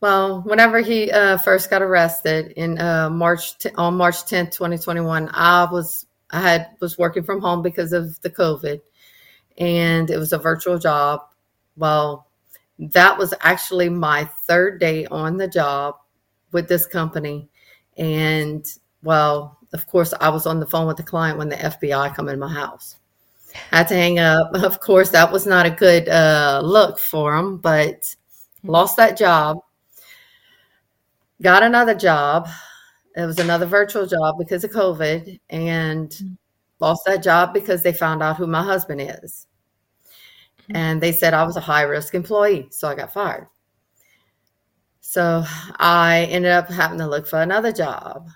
Well, 0.00 0.42
whenever 0.42 0.78
he 0.78 1.10
uh, 1.10 1.38
first 1.38 1.70
got 1.70 1.82
arrested 1.82 2.52
in 2.52 2.78
uh, 2.78 3.10
March 3.10 3.58
t- 3.58 3.70
on 3.74 3.96
March 3.96 4.18
10th, 4.26 4.52
2021, 4.52 5.28
I 5.32 5.64
was 5.64 6.06
I 6.30 6.40
had 6.40 6.68
was 6.78 6.96
working 6.96 7.24
from 7.24 7.40
home 7.40 7.60
because 7.60 7.92
of 7.92 8.20
the 8.20 8.30
COVID, 8.30 8.80
and 9.58 10.08
it 10.08 10.18
was 10.18 10.32
a 10.32 10.38
virtual 10.38 10.78
job. 10.78 11.22
Well, 11.76 12.28
that 12.78 13.18
was 13.18 13.34
actually 13.40 13.88
my 13.88 14.26
third 14.46 14.78
day 14.78 15.06
on 15.06 15.36
the 15.36 15.48
job 15.48 15.96
with 16.52 16.68
this 16.68 16.86
company, 16.86 17.48
and 17.96 18.64
well, 19.04 19.58
of 19.72 19.86
course, 19.86 20.12
I 20.20 20.28
was 20.28 20.46
on 20.46 20.60
the 20.60 20.66
phone 20.66 20.86
with 20.86 20.96
the 20.96 21.02
client 21.02 21.38
when 21.38 21.48
the 21.48 21.56
FBI 21.56 22.14
come 22.14 22.28
in 22.28 22.38
my 22.38 22.52
house. 22.52 22.96
I 23.70 23.78
had 23.78 23.88
to 23.88 23.94
hang 23.94 24.18
up. 24.18 24.50
Of 24.54 24.80
course, 24.80 25.10
that 25.10 25.30
was 25.30 25.46
not 25.46 25.66
a 25.66 25.70
good 25.70 26.08
uh, 26.08 26.60
look 26.64 26.98
for 26.98 27.36
them, 27.36 27.58
but 27.58 28.14
lost 28.62 28.96
that 28.96 29.16
job. 29.16 29.58
Got 31.40 31.62
another 31.62 31.94
job 31.94 32.48
it 33.16 33.26
was 33.26 33.38
another 33.38 33.66
virtual 33.66 34.06
job 34.06 34.38
because 34.38 34.64
of 34.64 34.72
COVID 34.72 35.38
and 35.50 36.38
lost 36.80 37.04
that 37.06 37.22
job 37.22 37.54
because 37.54 37.82
they 37.82 37.92
found 37.92 38.22
out 38.22 38.36
who 38.36 38.46
my 38.46 38.62
husband 38.62 39.00
is. 39.00 39.46
And 40.70 41.00
they 41.00 41.12
said 41.12 41.32
I 41.32 41.44
was 41.44 41.56
a 41.56 41.60
high 41.60 41.82
risk 41.82 42.14
employee. 42.14 42.68
So 42.70 42.88
I 42.88 42.94
got 42.94 43.12
fired. 43.12 43.46
So 45.00 45.44
I 45.76 46.26
ended 46.30 46.50
up 46.50 46.68
having 46.68 46.98
to 46.98 47.06
look 47.06 47.26
for 47.28 47.40
another 47.40 47.70
job. 47.70 48.28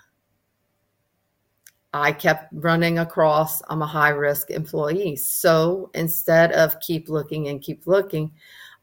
I 1.93 2.11
kept 2.11 2.49
running 2.53 2.99
across 2.99 3.61
I'm 3.69 3.81
a 3.81 3.87
high 3.87 4.09
risk 4.09 4.51
employee. 4.51 5.15
So 5.15 5.89
instead 5.93 6.51
of 6.51 6.79
keep 6.79 7.09
looking 7.09 7.47
and 7.47 7.61
keep 7.61 7.87
looking, 7.87 8.31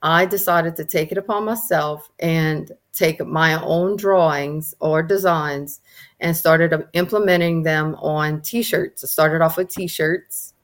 I 0.02 0.26
decided 0.26 0.76
to 0.76 0.84
take 0.84 1.12
it 1.12 1.18
upon 1.18 1.44
myself 1.44 2.10
and 2.18 2.70
take 2.92 3.24
my 3.24 3.60
own 3.62 3.96
drawings 3.96 4.74
or 4.80 5.02
designs 5.02 5.80
and 6.20 6.36
started 6.36 6.86
implementing 6.92 7.62
them 7.62 7.94
on 7.96 8.40
t-shirts. 8.42 9.04
I 9.04 9.06
started 9.06 9.42
off 9.42 9.56
with 9.56 9.68
t-shirts 9.68 10.54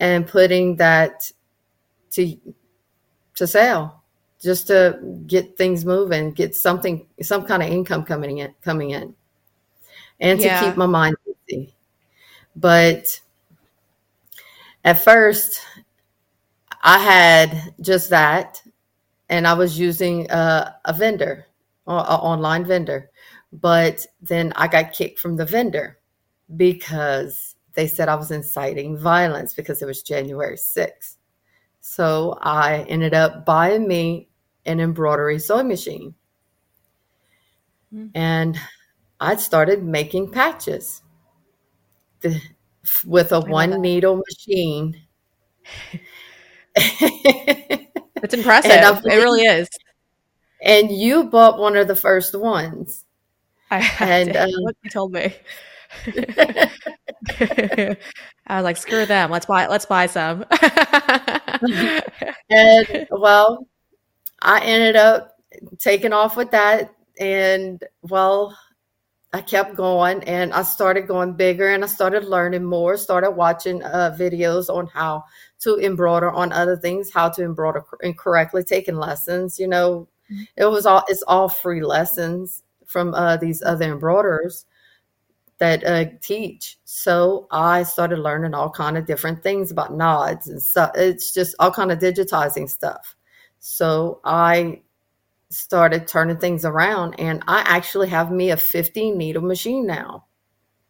and 0.00 0.26
putting 0.26 0.76
that 0.76 1.30
to 2.12 2.36
to 3.34 3.46
sell 3.46 4.02
just 4.40 4.66
to 4.66 4.98
get 5.26 5.56
things 5.56 5.84
moving, 5.84 6.32
get 6.32 6.54
something 6.54 7.06
some 7.22 7.44
kind 7.44 7.62
of 7.62 7.68
income 7.70 8.04
coming 8.04 8.38
in 8.38 8.54
coming 8.62 8.90
in. 8.90 9.14
And 10.20 10.38
to 10.40 10.46
yeah. 10.46 10.64
keep 10.64 10.76
my 10.76 10.86
mind 10.86 11.16
busy. 11.46 11.74
But 12.56 13.20
at 14.84 15.02
first 15.02 15.60
I 16.82 16.98
had 16.98 17.74
just 17.80 18.10
that 18.10 18.62
and 19.28 19.46
I 19.46 19.54
was 19.54 19.78
using 19.78 20.30
a, 20.30 20.74
a 20.84 20.92
vendor, 20.92 21.46
an 21.86 21.94
online 21.94 22.64
vendor. 22.64 23.10
But 23.52 24.06
then 24.20 24.52
I 24.56 24.66
got 24.66 24.92
kicked 24.92 25.18
from 25.18 25.36
the 25.36 25.46
vendor 25.46 25.98
because 26.56 27.56
they 27.74 27.86
said 27.86 28.08
I 28.08 28.14
was 28.14 28.30
inciting 28.30 28.96
violence 28.96 29.54
because 29.54 29.80
it 29.80 29.86
was 29.86 30.02
January 30.02 30.56
6th. 30.56 31.16
So 31.80 32.38
I 32.40 32.82
ended 32.88 33.14
up 33.14 33.44
buying 33.44 33.86
me 33.88 34.28
an 34.66 34.80
embroidery 34.80 35.38
sewing 35.38 35.68
machine. 35.68 36.14
Mm-hmm. 37.92 38.08
And 38.14 38.58
I 39.20 39.36
started 39.36 39.82
making 39.82 40.30
patches 40.30 41.01
the, 42.22 42.40
with 43.04 43.32
a 43.32 43.40
one 43.40 43.80
needle 43.80 44.22
machine. 44.28 45.00
It's 48.22 48.34
impressive. 48.34 48.70
it 49.04 49.16
really 49.16 49.42
is. 49.42 49.68
And 50.62 50.90
you 50.92 51.24
bought 51.24 51.58
one 51.58 51.76
of 51.76 51.88
the 51.88 51.96
first 51.96 52.38
ones. 52.38 53.04
I 53.70 53.78
and 54.00 54.36
um, 54.36 54.50
what 54.60 54.76
you 54.84 54.90
told 54.90 55.12
me. 55.12 55.34
I 58.46 58.56
was 58.56 58.64
like, 58.64 58.76
screw 58.76 59.06
them. 59.06 59.30
Let's 59.30 59.46
buy 59.46 59.66
let's 59.66 59.86
buy 59.86 60.06
some. 60.06 60.44
and 62.50 63.06
well, 63.10 63.66
I 64.40 64.60
ended 64.60 64.96
up 64.96 65.36
taking 65.78 66.12
off 66.12 66.36
with 66.36 66.50
that 66.52 66.94
and 67.18 67.82
well, 68.02 68.56
I 69.32 69.40
kept 69.40 69.74
going 69.74 70.22
and 70.24 70.52
I 70.52 70.62
started 70.62 71.06
going 71.06 71.34
bigger 71.34 71.68
and 71.68 71.82
I 71.82 71.86
started 71.86 72.24
learning 72.24 72.64
more, 72.64 72.98
started 72.98 73.30
watching 73.30 73.82
uh, 73.82 74.14
videos 74.18 74.68
on 74.68 74.86
how 74.88 75.24
to 75.60 75.78
embroider 75.78 76.30
on 76.30 76.52
other 76.52 76.76
things, 76.76 77.10
how 77.10 77.30
to 77.30 77.42
embroider 77.42 77.82
incorrectly, 78.02 78.62
taking 78.62 78.96
lessons. 78.96 79.58
You 79.58 79.68
know, 79.68 80.08
mm-hmm. 80.30 80.42
it 80.56 80.66
was 80.66 80.84
all, 80.84 81.02
it's 81.08 81.22
all 81.22 81.48
free 81.48 81.82
lessons 81.82 82.62
from 82.84 83.14
uh, 83.14 83.38
these 83.38 83.62
other 83.62 83.90
embroiderers 83.90 84.66
that 85.58 85.82
uh, 85.84 86.04
teach. 86.20 86.78
So 86.84 87.46
I 87.50 87.84
started 87.84 88.18
learning 88.18 88.52
all 88.52 88.68
kind 88.68 88.98
of 88.98 89.06
different 89.06 89.42
things 89.42 89.70
about 89.70 89.94
nods 89.94 90.48
and 90.48 90.60
stuff. 90.60 90.90
It's 90.94 91.32
just 91.32 91.54
all 91.58 91.70
kind 91.70 91.90
of 91.90 92.00
digitizing 92.00 92.68
stuff. 92.68 93.16
So 93.60 94.20
I 94.24 94.82
started 95.52 96.06
turning 96.06 96.38
things 96.38 96.64
around 96.64 97.14
and 97.18 97.42
I 97.46 97.60
actually 97.66 98.08
have 98.08 98.32
me 98.32 98.50
a 98.50 98.56
50 98.56 99.12
needle 99.12 99.42
machine 99.42 99.86
now. 99.86 100.24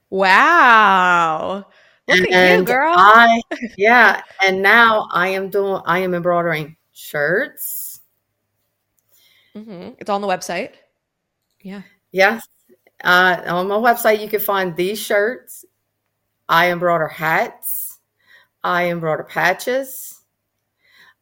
Wow. 0.09 1.67
Look 2.09 2.19
and 2.19 2.35
at 2.35 2.59
you, 2.59 2.65
girl. 2.65 2.95
I 2.97 3.41
yeah, 3.77 4.23
and 4.45 4.63
now 4.63 5.09
I 5.13 5.29
am 5.29 5.51
doing 5.51 5.81
I 5.87 6.01
am 6.01 6.15
embroidering 6.15 6.77
shirts. 6.93 8.01
Mm-hmm. 9.57 9.95
It's 9.99 10.11
on 10.11 10.21
the 10.21 10.27
website. 10.27 10.73
Yeah. 11.61 11.83
Yes. 12.11 12.47
Uh, 13.03 13.43
on 13.47 13.69
my 13.69 13.77
website, 13.77 14.21
you 14.21 14.29
can 14.29 14.41
find 14.41 14.77
these 14.77 15.01
shirts. 15.01 15.65
I 16.49 16.71
embroider 16.71 17.09
hats. 17.09 17.99
I 18.63 18.87
embroider 18.87 19.25
patches. 19.25 20.22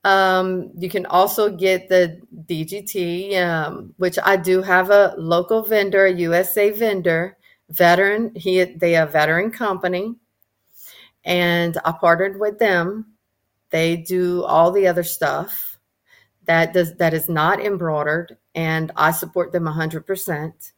Um, 0.05 0.71
you 0.79 0.89
can 0.89 1.05
also 1.07 1.51
get 1.51 1.89
the 1.89 2.21
DGT, 2.47 3.37
um, 3.37 3.95
which 3.99 4.19
I 4.23 4.37
do 4.37 4.63
have 4.63 4.91
a 4.91 5.15
local 5.19 5.63
vendor, 5.63 6.07
a 6.07 6.13
USA 6.13 6.71
vendor, 6.71 7.37
veteran. 7.69 8.35
He 8.35 8.65
they 8.65 8.97
a 8.97 9.07
veteran 9.07 9.51
company, 9.51 10.17
and 11.25 11.77
I 11.85 11.93
partnered 11.93 12.41
with 12.41 12.59
them. 12.59 13.13
They 13.71 13.97
do 13.97 14.43
all 14.45 14.73
the 14.73 14.87
other 14.87 15.05
stuff 15.05 15.79
that 16.45 16.73
does 16.73 16.95
that 16.97 17.15
is 17.15 17.29
not 17.29 17.61
embroidered, 17.61 18.39
and 18.55 18.91
I 18.97 19.11
support 19.13 19.53
them 19.53 19.67
hundred 19.67 20.07
percent. 20.07 20.73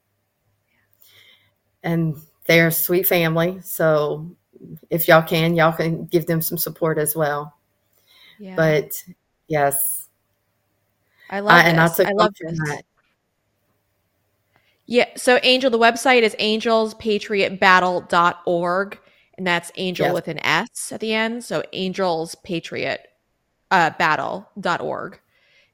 And 1.85 2.17
they're 2.47 2.69
a 2.69 2.73
sweet 2.73 3.07
family, 3.07 3.61
so 3.63 4.37
if 4.91 5.09
y'all 5.09 5.23
can, 5.23 5.55
y'all 5.55 5.73
can 5.73 6.07
give 6.07 6.27
them 6.27 6.43
some 6.43 6.59
support 6.59 6.99
as 6.99 7.15
well. 7.15 7.57
Yeah. 8.43 8.57
But 8.57 9.05
yes. 9.47 10.09
I 11.31 11.39
love 11.39 11.53
I, 11.53 11.61
and 11.69 11.79
I 11.79 11.85
love 12.13 12.35
that. 12.41 12.83
Yeah. 14.85 15.07
So 15.15 15.39
Angel, 15.45 15.71
the 15.71 15.79
website 15.79 16.23
is 16.23 16.35
angelspatriotbattle.org. 16.41 18.99
And 19.39 19.47
that's 19.47 19.73
angel 19.77 20.07
yes. 20.07 20.15
with 20.15 20.29
an 20.29 20.45
S 20.45 20.91
at 20.91 20.99
the 20.99 21.15
end. 21.15 21.45
So 21.45 21.63
angelspatriot 21.73 22.99
uh, 23.71 23.91
battle.org. 23.91 25.21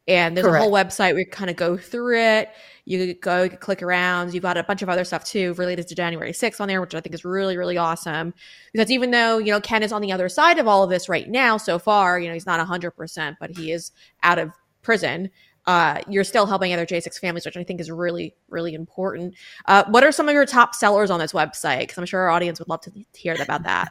And 0.09 0.35
there's 0.35 0.47
Correct. 0.47 0.61
a 0.61 0.65
whole 0.65 0.73
website 0.73 1.13
where 1.13 1.21
you 1.21 1.27
kind 1.27 1.51
of 1.51 1.57
go 1.57 1.77
through 1.77 2.19
it. 2.19 2.49
You 2.87 3.07
could 3.07 3.21
go 3.21 3.43
you 3.43 3.51
click 3.51 3.83
around. 3.83 4.33
You've 4.33 4.43
got 4.43 4.57
a 4.57 4.63
bunch 4.65 4.81
of 4.81 4.89
other 4.89 5.05
stuff 5.05 5.23
too 5.23 5.53
related 5.55 5.87
to 5.89 5.95
January 5.95 6.33
6th 6.33 6.61
on 6.61 6.69
there, 6.69 6.81
which 6.81 6.95
I 6.95 7.01
think 7.01 7.15
is 7.15 7.27
really, 7.27 7.59
really 7.59 7.77
awesome. 7.77 8.33
Because 8.73 8.91
even 8.91 9.11
though, 9.11 9.37
you 9.37 9.53
know, 9.53 9.61
Ken 9.61 9.83
is 9.83 9.93
on 9.93 10.01
the 10.01 10.11
other 10.11 10.31
side 10.31 10.59
of 10.59 10.67
all 10.67 10.83
of 10.83 10.89
this 10.89 11.11
right 11.11 11.29
now 11.29 11.59
so 11.59 11.79
far, 11.79 12.19
you 12.19 12.29
know, 12.29 12.35
he's 12.35 12.47
not 12.47 12.67
100%, 12.67 13.37
but 13.39 13.51
he 13.51 13.71
is 13.71 13.93
out 14.23 14.39
of 14.39 14.51
prison. 14.81 15.29
Uh, 15.67 16.01
you're 16.09 16.25
still 16.25 16.47
helping 16.47 16.73
other 16.73 16.87
J6 16.87 17.19
families, 17.19 17.45
which 17.45 17.59
I 17.59 17.63
think 17.63 17.79
is 17.79 17.91
really, 17.91 18.35
really 18.49 18.73
important. 18.73 19.35
Uh, 19.67 19.85
what 19.91 20.03
are 20.03 20.11
some 20.11 20.27
of 20.27 20.33
your 20.33 20.47
top 20.47 20.75
sellers 20.75 21.11
on 21.11 21.21
this 21.21 21.35
website? 21.35 21.81
Because 21.81 21.99
I'm 21.99 22.07
sure 22.07 22.21
our 22.21 22.31
audience 22.31 22.59
would 22.59 22.69
love 22.69 22.81
to 22.83 22.93
hear 23.13 23.37
about 23.39 23.65
that. 23.65 23.91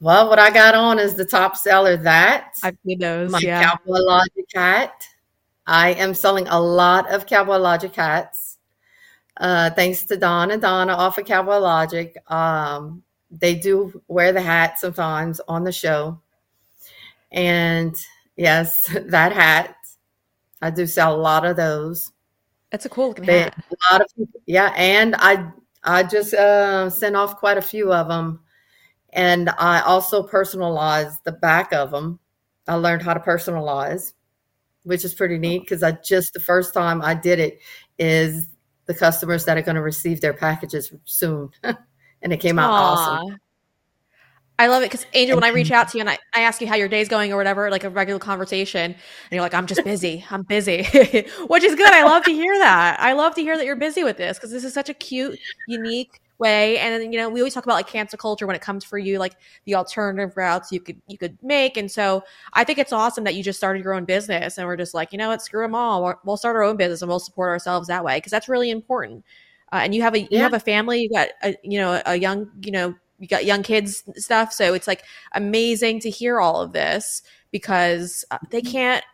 Well, 0.00 0.28
what 0.28 0.38
I 0.38 0.50
got 0.50 0.74
on 0.74 0.98
is 0.98 1.14
the 1.14 1.24
top 1.24 1.56
seller. 1.56 1.96
That 1.96 2.54
I've 2.62 2.76
seen 2.84 2.98
those. 2.98 3.30
My 3.30 3.38
yeah. 3.38 3.62
Cowboy 3.62 3.98
Logic 3.98 4.44
hat. 4.54 5.08
I 5.66 5.94
am 5.94 6.14
selling 6.14 6.46
a 6.48 6.60
lot 6.60 7.10
of 7.12 7.26
Cowboy 7.26 7.56
Logic 7.56 7.94
hats. 7.94 8.58
Uh, 9.38 9.70
thanks 9.70 10.04
to 10.04 10.16
Don 10.16 10.50
and 10.50 10.62
Donna 10.62 10.92
off 10.92 11.18
of 11.18 11.26
Cowboy 11.26 11.58
Logic. 11.58 12.16
Um, 12.30 13.02
they 13.30 13.54
do 13.54 14.02
wear 14.08 14.32
the 14.32 14.40
hat 14.40 14.78
sometimes 14.78 15.40
on 15.48 15.64
the 15.64 15.72
show. 15.72 16.20
And 17.32 17.96
yes, 18.36 18.86
that 19.06 19.32
hat. 19.32 19.76
I 20.62 20.70
do 20.70 20.86
sell 20.86 21.14
a 21.14 21.20
lot 21.20 21.44
of 21.44 21.56
those. 21.56 22.12
That's 22.70 22.86
a 22.86 22.88
cool 22.88 23.08
looking 23.08 23.24
hat. 23.24 23.54
A 23.70 23.92
lot 23.92 24.02
of 24.02 24.28
yeah, 24.46 24.72
and 24.76 25.14
I 25.18 25.50
I 25.84 26.02
just 26.02 26.34
uh, 26.34 26.90
sent 26.90 27.16
off 27.16 27.36
quite 27.36 27.58
a 27.58 27.62
few 27.62 27.92
of 27.92 28.08
them 28.08 28.40
and 29.16 29.48
I 29.58 29.80
also 29.80 30.22
personalized 30.22 31.24
the 31.24 31.32
back 31.32 31.72
of 31.72 31.90
them. 31.90 32.20
I 32.68 32.74
learned 32.74 33.02
how 33.02 33.14
to 33.14 33.20
personalize, 33.20 34.12
which 34.84 35.04
is 35.04 35.14
pretty 35.14 35.38
neat 35.38 35.60
because 35.60 35.82
I 35.82 35.92
just 35.92 36.34
the 36.34 36.40
first 36.40 36.74
time 36.74 37.00
I 37.00 37.14
did 37.14 37.38
it 37.38 37.60
is 37.98 38.48
the 38.84 38.94
customers 38.94 39.46
that 39.46 39.56
are 39.56 39.62
going 39.62 39.76
to 39.76 39.82
receive 39.82 40.20
their 40.20 40.34
packages 40.34 40.92
soon. 41.06 41.48
and 41.62 42.32
it 42.32 42.40
came 42.40 42.58
out 42.58 42.70
Aww. 42.70 42.74
awesome. 42.74 43.38
I 44.58 44.68
love 44.68 44.82
it 44.82 44.90
because 44.90 45.06
Angel, 45.14 45.36
when 45.36 45.44
I 45.44 45.48
reach 45.48 45.66
mm-hmm. 45.66 45.74
out 45.74 45.88
to 45.90 45.98
you 45.98 46.00
and 46.00 46.10
I, 46.10 46.18
I 46.34 46.40
ask 46.40 46.60
you 46.60 46.66
how 46.66 46.76
your 46.76 46.88
day's 46.88 47.08
going 47.08 47.32
or 47.32 47.36
whatever, 47.36 47.70
like 47.70 47.84
a 47.84 47.90
regular 47.90 48.18
conversation, 48.18 48.92
and 48.92 48.96
you're 49.30 49.42
like, 49.42 49.54
I'm 49.54 49.66
just 49.66 49.84
busy. 49.84 50.24
I'm 50.30 50.42
busy, 50.42 50.82
which 51.46 51.64
is 51.64 51.74
good. 51.74 51.92
I 51.92 52.04
love 52.04 52.24
to 52.24 52.32
hear 52.32 52.58
that. 52.58 52.98
I 53.00 53.12
love 53.12 53.34
to 53.36 53.42
hear 53.42 53.56
that 53.56 53.64
you're 53.64 53.76
busy 53.76 54.02
with 54.04 54.16
this 54.18 54.38
because 54.38 54.50
this 54.50 54.64
is 54.64 54.72
such 54.72 54.88
a 54.88 54.94
cute, 54.94 55.38
unique 55.68 56.20
way. 56.38 56.78
And 56.78 57.02
then, 57.02 57.12
you 57.12 57.18
know, 57.18 57.28
we 57.28 57.40
always 57.40 57.54
talk 57.54 57.64
about 57.64 57.74
like 57.74 57.86
cancel 57.86 58.18
culture 58.18 58.46
when 58.46 58.56
it 58.56 58.62
comes 58.62 58.84
for 58.84 58.98
you, 58.98 59.18
like 59.18 59.36
the 59.64 59.74
alternative 59.74 60.36
routes 60.36 60.72
you 60.72 60.80
could 60.80 61.00
you 61.06 61.18
could 61.18 61.36
make. 61.42 61.76
And 61.76 61.90
so 61.90 62.22
I 62.52 62.64
think 62.64 62.78
it's 62.78 62.92
awesome 62.92 63.24
that 63.24 63.34
you 63.34 63.42
just 63.42 63.58
started 63.58 63.82
your 63.82 63.94
own 63.94 64.04
business 64.04 64.58
and 64.58 64.66
we're 64.66 64.76
just 64.76 64.94
like, 64.94 65.12
you 65.12 65.18
know 65.18 65.28
what, 65.28 65.42
screw 65.42 65.62
them 65.62 65.74
all. 65.74 66.04
we 66.04 66.12
will 66.24 66.36
start 66.36 66.56
our 66.56 66.62
own 66.62 66.76
business 66.76 67.02
and 67.02 67.08
we'll 67.08 67.20
support 67.20 67.48
ourselves 67.48 67.88
that 67.88 68.04
way 68.04 68.18
because 68.18 68.32
that's 68.32 68.48
really 68.48 68.70
important. 68.70 69.24
Uh, 69.72 69.80
and 69.82 69.94
you 69.94 70.02
have 70.02 70.14
a 70.14 70.20
you 70.30 70.38
have 70.38 70.54
a 70.54 70.60
family, 70.60 71.02
you 71.02 71.10
got 71.10 71.28
a 71.42 71.56
you 71.62 71.78
know 71.78 72.00
a 72.06 72.16
young 72.16 72.48
you 72.62 72.72
know 72.72 72.94
you 73.18 73.26
got 73.26 73.44
young 73.44 73.62
kids 73.62 74.04
stuff. 74.16 74.52
So 74.52 74.74
it's 74.74 74.86
like 74.86 75.02
amazing 75.32 76.00
to 76.00 76.10
hear 76.10 76.40
all 76.40 76.60
of 76.60 76.72
this 76.72 77.22
because 77.50 78.24
uh, 78.30 78.38
they 78.50 78.60
mm-hmm. 78.60 78.72
can't 78.72 79.04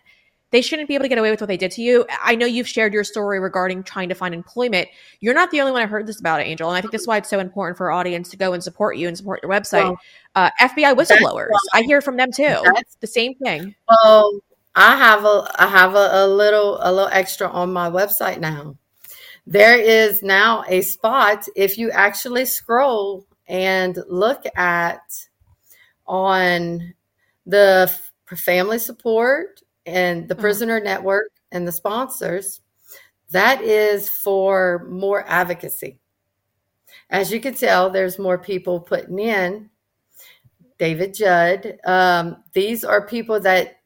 they 0.53 0.61
shouldn't 0.61 0.87
be 0.87 0.95
able 0.95 1.05
to 1.05 1.09
get 1.09 1.19
away 1.19 1.31
with 1.31 1.41
what 1.41 1.49
they 1.49 1.57
did 1.57 1.73
to 1.73 1.83
you. 1.83 2.07
I 2.23 2.35
know 2.35 2.47
you've 2.47 2.69
shared 2.69 2.93
your 2.93 3.05
story 3.05 3.41
regarding 3.41 3.83
trying 3.83 4.11
to 4.11 4.15
find 4.15 4.35
employment. 4.35 4.89
You're 5.21 5.35
not 5.35 5.51
the 5.51 5.61
only 5.61 5.73
one 5.73 5.83
I've 5.83 5.91
heard 5.91 6.07
this 6.07 6.21
about, 6.21 6.41
Angel. 6.41 6.69
And 6.69 6.77
I 6.77 6.81
think 6.83 6.93
that's 6.93 7.07
why 7.07 7.17
it's 7.17 7.31
so 7.31 7.41
important 7.41 7.79
for 7.79 7.91
our 7.91 7.99
audience 7.99 8.29
to 8.31 8.37
go 8.37 8.53
and 8.53 8.63
support 8.63 8.97
you 8.97 9.09
and 9.09 9.17
support 9.17 9.41
your 9.43 9.51
website. 9.51 9.85
Well, 9.85 9.99
uh, 10.37 10.51
FBI 10.61 10.95
whistleblowers, 10.95 11.49
I 11.73 11.83
hear 11.83 12.03
from 12.03 12.19
them 12.19 12.31
too. 12.31 12.57
That's 12.75 12.97
the 12.97 13.07
same 13.07 13.35
thing. 13.37 13.75
Well, 13.89 14.41
I 14.75 14.97
have 14.97 15.25
a 15.25 15.51
I 15.59 15.67
have 15.67 15.95
a, 15.95 16.11
a 16.13 16.27
little 16.27 16.79
a 16.83 16.93
little 16.93 17.11
extra 17.11 17.49
on 17.49 17.73
my 17.73 17.91
website 17.91 18.39
now. 18.39 18.77
There 19.47 19.77
is 19.77 20.23
now 20.23 20.65
a 20.69 20.83
spot 20.83 21.47
if 21.57 21.79
you 21.79 21.91
actually 21.91 22.45
scroll 22.45 23.27
and 23.49 23.99
look 24.07 24.45
at 24.55 25.01
on 26.07 26.95
the 27.47 27.91
family 28.37 28.79
support 28.79 29.62
and 29.87 30.29
the 30.29 30.35
uh-huh. 30.35 30.41
prisoner 30.41 30.81
network 30.81 31.31
and 31.51 31.67
the 31.67 31.73
sponsors 31.73 32.61
that 33.31 33.63
is 33.63 34.09
for 34.09 34.87
more 34.91 35.25
advocacy 35.27 35.99
as 37.11 37.33
you 37.33 37.41
can 37.41 37.55
tell 37.55 37.91
there's 37.91 38.19
more 38.19 38.39
people 38.39 38.81
putting 38.81 39.19
in 39.19 39.69
david 40.79 41.15
judd 41.15 41.79
um, 41.85 42.43
these 42.53 42.85
are 42.85 43.07
people 43.07 43.41
that 43.41 43.77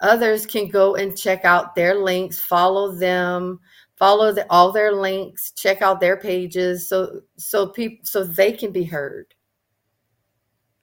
others 0.00 0.46
can 0.46 0.68
go 0.68 0.94
and 0.96 1.16
check 1.16 1.44
out 1.44 1.74
their 1.74 1.94
links 1.94 2.38
follow 2.38 2.92
them 2.92 3.58
follow 3.96 4.32
the, 4.32 4.46
all 4.50 4.72
their 4.72 4.92
links, 4.92 5.52
check 5.52 5.82
out 5.82 6.00
their 6.00 6.16
pages 6.16 6.88
so 6.88 7.20
so 7.36 7.68
people 7.68 8.04
so 8.04 8.24
they 8.24 8.52
can 8.52 8.70
be 8.70 8.84
heard. 8.84 9.34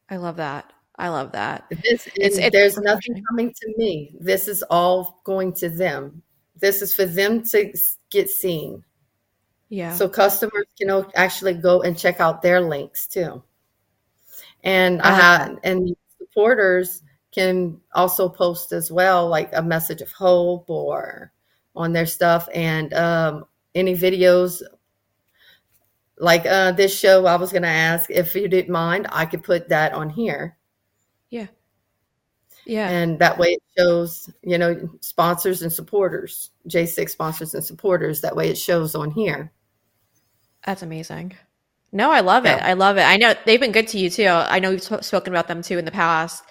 I 0.09 0.17
love 0.17 0.37
that. 0.37 0.72
I 0.95 1.09
love 1.09 1.31
that. 1.31 1.65
This 1.69 2.07
is, 2.07 2.37
it's, 2.37 2.51
there's 2.51 2.77
nothing 2.77 3.23
coming 3.29 3.53
to 3.53 3.73
me. 3.77 4.15
This 4.19 4.47
is 4.47 4.63
all 4.69 5.21
going 5.23 5.53
to 5.53 5.69
them. 5.69 6.21
This 6.59 6.81
is 6.81 6.93
for 6.93 7.05
them 7.05 7.43
to 7.45 7.73
get 8.09 8.29
seen. 8.29 8.83
Yeah. 9.69 9.93
So 9.93 10.07
customers 10.07 10.65
can 10.79 11.05
actually 11.15 11.55
go 11.55 11.81
and 11.81 11.97
check 11.97 12.19
out 12.19 12.41
their 12.41 12.61
links 12.61 13.07
too. 13.07 13.43
And 14.63 15.01
I, 15.01 15.45
I 15.45 15.55
and 15.63 15.95
supporters 16.19 17.01
can 17.31 17.81
also 17.93 18.29
post 18.29 18.71
as 18.71 18.91
well, 18.91 19.27
like 19.27 19.49
a 19.53 19.63
message 19.63 20.01
of 20.01 20.11
hope 20.11 20.69
or 20.69 21.33
on 21.75 21.93
their 21.93 22.05
stuff 22.05 22.47
and 22.53 22.93
um, 22.93 23.45
any 23.75 23.95
videos 23.95 24.61
like 26.19 26.45
uh, 26.45 26.71
this 26.71 26.97
show 26.97 27.25
i 27.25 27.35
was 27.35 27.51
going 27.51 27.63
to 27.63 27.67
ask 27.67 28.09
if 28.11 28.35
you 28.35 28.47
didn't 28.47 28.71
mind 28.71 29.07
i 29.11 29.25
could 29.25 29.43
put 29.43 29.69
that 29.69 29.93
on 29.93 30.09
here 30.09 30.55
yeah. 32.65 32.89
And 32.89 33.19
that 33.19 33.37
way 33.37 33.49
it 33.53 33.63
shows 33.77 34.29
you 34.41 34.57
know 34.57 34.89
sponsors 35.01 35.61
and 35.61 35.71
supporters 35.71 36.51
j6 36.67 37.09
sponsors 37.09 37.53
and 37.53 37.63
supporters 37.63 38.21
that 38.21 38.35
way 38.35 38.49
it 38.49 38.57
shows 38.57 38.95
on 38.95 39.11
here. 39.11 39.51
That's 40.65 40.81
amazing. 40.81 41.35
No 41.91 42.09
i 42.11 42.21
love 42.21 42.45
yeah. 42.45 42.57
it. 42.57 42.63
I 42.63 42.73
love 42.73 42.97
it. 42.97 43.03
I 43.03 43.17
know 43.17 43.33
they've 43.45 43.59
been 43.59 43.71
good 43.71 43.87
to 43.89 43.99
you 43.99 44.09
too. 44.09 44.27
I 44.27 44.59
know 44.59 44.71
we've 44.71 44.83
spoken 44.83 45.33
about 45.33 45.47
them 45.47 45.61
too 45.61 45.77
in 45.77 45.85
the 45.85 45.91
past 45.91 46.43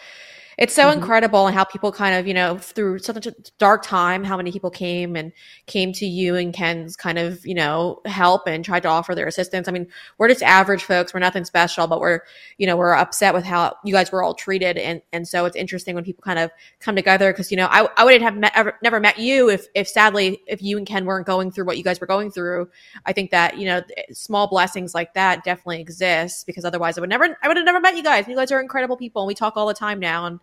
it's 0.62 0.74
so 0.74 0.84
mm-hmm. 0.84 1.00
incredible 1.00 1.48
and 1.48 1.56
how 1.56 1.64
people 1.64 1.90
kind 1.90 2.14
of 2.14 2.24
you 2.24 2.32
know 2.32 2.56
through 2.56 3.00
such 3.00 3.26
a 3.26 3.34
dark 3.58 3.82
time 3.82 4.22
how 4.22 4.36
many 4.36 4.52
people 4.52 4.70
came 4.70 5.16
and 5.16 5.32
came 5.66 5.92
to 5.92 6.06
you 6.06 6.36
and 6.36 6.54
ken's 6.54 6.94
kind 6.94 7.18
of 7.18 7.44
you 7.44 7.52
know 7.52 8.00
help 8.04 8.46
and 8.46 8.64
tried 8.64 8.84
to 8.84 8.88
offer 8.88 9.12
their 9.12 9.26
assistance. 9.26 9.66
I 9.66 9.72
mean 9.72 9.88
we're 10.18 10.28
just 10.28 10.42
average 10.42 10.84
folks. 10.84 11.12
We're 11.12 11.18
nothing 11.18 11.44
special 11.44 11.88
but 11.88 11.98
we're 11.98 12.20
you 12.58 12.68
know 12.68 12.76
we're 12.76 12.92
upset 12.92 13.34
with 13.34 13.44
how 13.44 13.74
you 13.84 13.92
guys 13.92 14.12
were 14.12 14.22
all 14.22 14.34
treated. 14.34 14.78
And 14.78 15.02
and 15.12 15.26
so 15.26 15.46
it's 15.46 15.56
interesting 15.56 15.96
when 15.96 16.04
people 16.04 16.22
kind 16.22 16.38
of 16.38 16.52
come 16.78 16.94
together 16.94 17.32
because 17.32 17.50
you 17.50 17.56
know 17.56 17.66
i, 17.68 17.88
I 17.96 18.04
wouldn't 18.04 18.22
have 18.22 18.36
met, 18.36 18.52
ever, 18.54 18.78
never 18.84 19.00
met 19.00 19.18
you 19.18 19.50
if 19.50 19.66
if 19.74 19.88
sadly 19.88 20.42
if 20.46 20.62
you 20.62 20.78
and 20.78 20.86
ken 20.86 21.04
weren't 21.06 21.26
going 21.26 21.50
through 21.50 21.64
what 21.64 21.76
you 21.76 21.82
guys 21.82 22.00
were 22.00 22.06
going 22.06 22.30
through. 22.30 22.70
I 23.04 23.12
think 23.12 23.32
that 23.32 23.58
you 23.58 23.66
know 23.66 23.82
small 24.12 24.46
blessings 24.46 24.94
like 24.94 25.14
that 25.14 25.42
definitely 25.42 25.80
exist 25.80 26.46
because 26.46 26.64
otherwise 26.64 26.96
i 26.98 27.00
would 27.00 27.10
never 27.10 27.36
i 27.42 27.48
would 27.48 27.56
have 27.56 27.66
never 27.66 27.80
met 27.80 27.96
you 27.96 28.04
guys. 28.04 28.28
You 28.28 28.36
guys 28.36 28.52
are 28.52 28.60
incredible 28.60 28.96
people 28.96 29.22
and 29.22 29.26
we 29.26 29.34
talk 29.34 29.56
all 29.56 29.66
the 29.66 29.74
time 29.74 29.98
now 29.98 30.26
and 30.26 30.38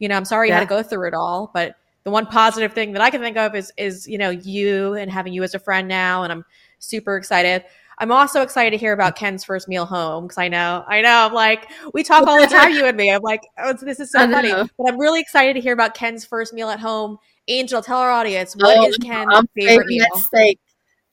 you 0.00 0.08
know, 0.08 0.16
I'm 0.16 0.24
sorry 0.24 0.48
you 0.48 0.54
had 0.54 0.60
to 0.60 0.66
go 0.66 0.82
through 0.82 1.06
it 1.06 1.14
all, 1.14 1.50
but 1.54 1.76
the 2.02 2.10
one 2.10 2.26
positive 2.26 2.72
thing 2.72 2.92
that 2.92 3.02
I 3.02 3.10
can 3.10 3.20
think 3.20 3.36
of 3.36 3.54
is 3.54 3.72
is 3.76 4.08
you 4.08 4.18
know 4.18 4.30
you 4.30 4.94
and 4.94 5.10
having 5.10 5.32
you 5.32 5.44
as 5.44 5.54
a 5.54 5.60
friend 5.60 5.86
now, 5.86 6.24
and 6.24 6.32
I'm 6.32 6.44
super 6.80 7.16
excited. 7.16 7.64
I'm 7.98 8.10
also 8.10 8.40
excited 8.40 8.70
to 8.70 8.78
hear 8.78 8.94
about 8.94 9.14
Ken's 9.14 9.44
first 9.44 9.68
meal 9.68 9.84
home 9.84 10.24
because 10.24 10.38
I 10.38 10.48
know, 10.48 10.82
I 10.88 11.02
know, 11.02 11.26
I'm 11.26 11.34
like, 11.34 11.68
we 11.92 12.02
talk 12.02 12.26
all 12.26 12.40
the 12.40 12.46
time, 12.54 12.72
you 12.72 12.86
and 12.86 12.96
me. 12.96 13.12
I'm 13.12 13.20
like, 13.20 13.42
oh, 13.58 13.74
this 13.74 14.00
is 14.00 14.10
so 14.10 14.20
funny. 14.30 14.50
But 14.50 14.88
I'm 14.88 14.98
really 14.98 15.20
excited 15.20 15.52
to 15.52 15.60
hear 15.60 15.74
about 15.74 15.94
Ken's 15.94 16.24
first 16.24 16.54
meal 16.54 16.70
at 16.70 16.80
home. 16.80 17.18
Angel, 17.46 17.82
tell 17.82 17.98
our 17.98 18.10
audience 18.10 18.56
what 18.56 18.78
oh, 18.78 18.86
is 18.86 18.96
Ken's 18.96 19.28
I'm 19.30 19.46
favorite 19.54 19.86
meal? 19.86 20.06
Steak. 20.16 20.58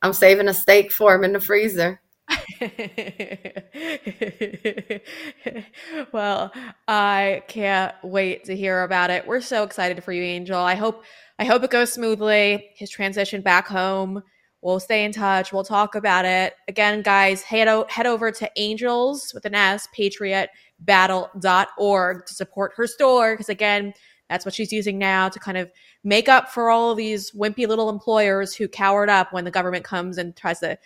I'm 0.01 0.13
saving 0.13 0.47
a 0.47 0.53
steak 0.53 0.93
for 0.93 1.13
him 1.13 1.25
in 1.25 1.33
the 1.33 1.41
freezer. 1.41 1.99
well, 6.11 6.51
I 6.87 7.43
can't 7.47 7.95
wait 8.03 8.43
to 8.45 8.55
hear 8.55 8.83
about 8.83 9.09
it. 9.09 9.27
We're 9.27 9.41
so 9.41 9.63
excited 9.63 10.03
for 10.03 10.11
you, 10.11 10.21
Angel. 10.23 10.59
I 10.59 10.75
hope 10.75 11.03
I 11.39 11.45
hope 11.45 11.63
it 11.63 11.71
goes 11.71 11.93
smoothly. 11.93 12.71
His 12.75 12.89
transition 12.89 13.41
back 13.41 13.67
home. 13.67 14.23
We'll 14.61 14.79
stay 14.79 15.05
in 15.05 15.11
touch. 15.11 15.53
We'll 15.53 15.63
talk 15.63 15.93
about 15.95 16.25
it. 16.25 16.55
Again, 16.67 17.03
guys, 17.03 17.43
head, 17.43 17.67
o- 17.67 17.85
head 17.89 18.07
over 18.07 18.31
to 18.31 18.49
angels 18.55 19.31
with 19.33 19.45
an 19.45 19.53
S, 19.53 19.87
patriotbattle.org 19.95 22.25
to 22.25 22.33
support 22.33 22.71
her 22.75 22.87
store. 22.87 23.33
Because 23.33 23.49
again, 23.49 23.93
that's 24.29 24.45
what 24.45 24.55
she's 24.55 24.73
using 24.73 24.97
now 24.97 25.29
to 25.29 25.39
kind 25.39 25.57
of 25.57 25.71
make 26.03 26.27
up 26.27 26.49
for 26.49 26.69
all 26.69 26.91
of 26.91 26.97
these 26.97 27.31
wimpy 27.31 27.65
little 27.67 27.89
employers 27.89 28.53
who 28.55 28.67
cowered 28.67 29.09
up 29.09 29.31
when 29.31 29.45
the 29.45 29.51
government 29.51 29.85
comes 29.85 30.17
and 30.17 30.35
tries 30.35 30.59
to 30.59 30.77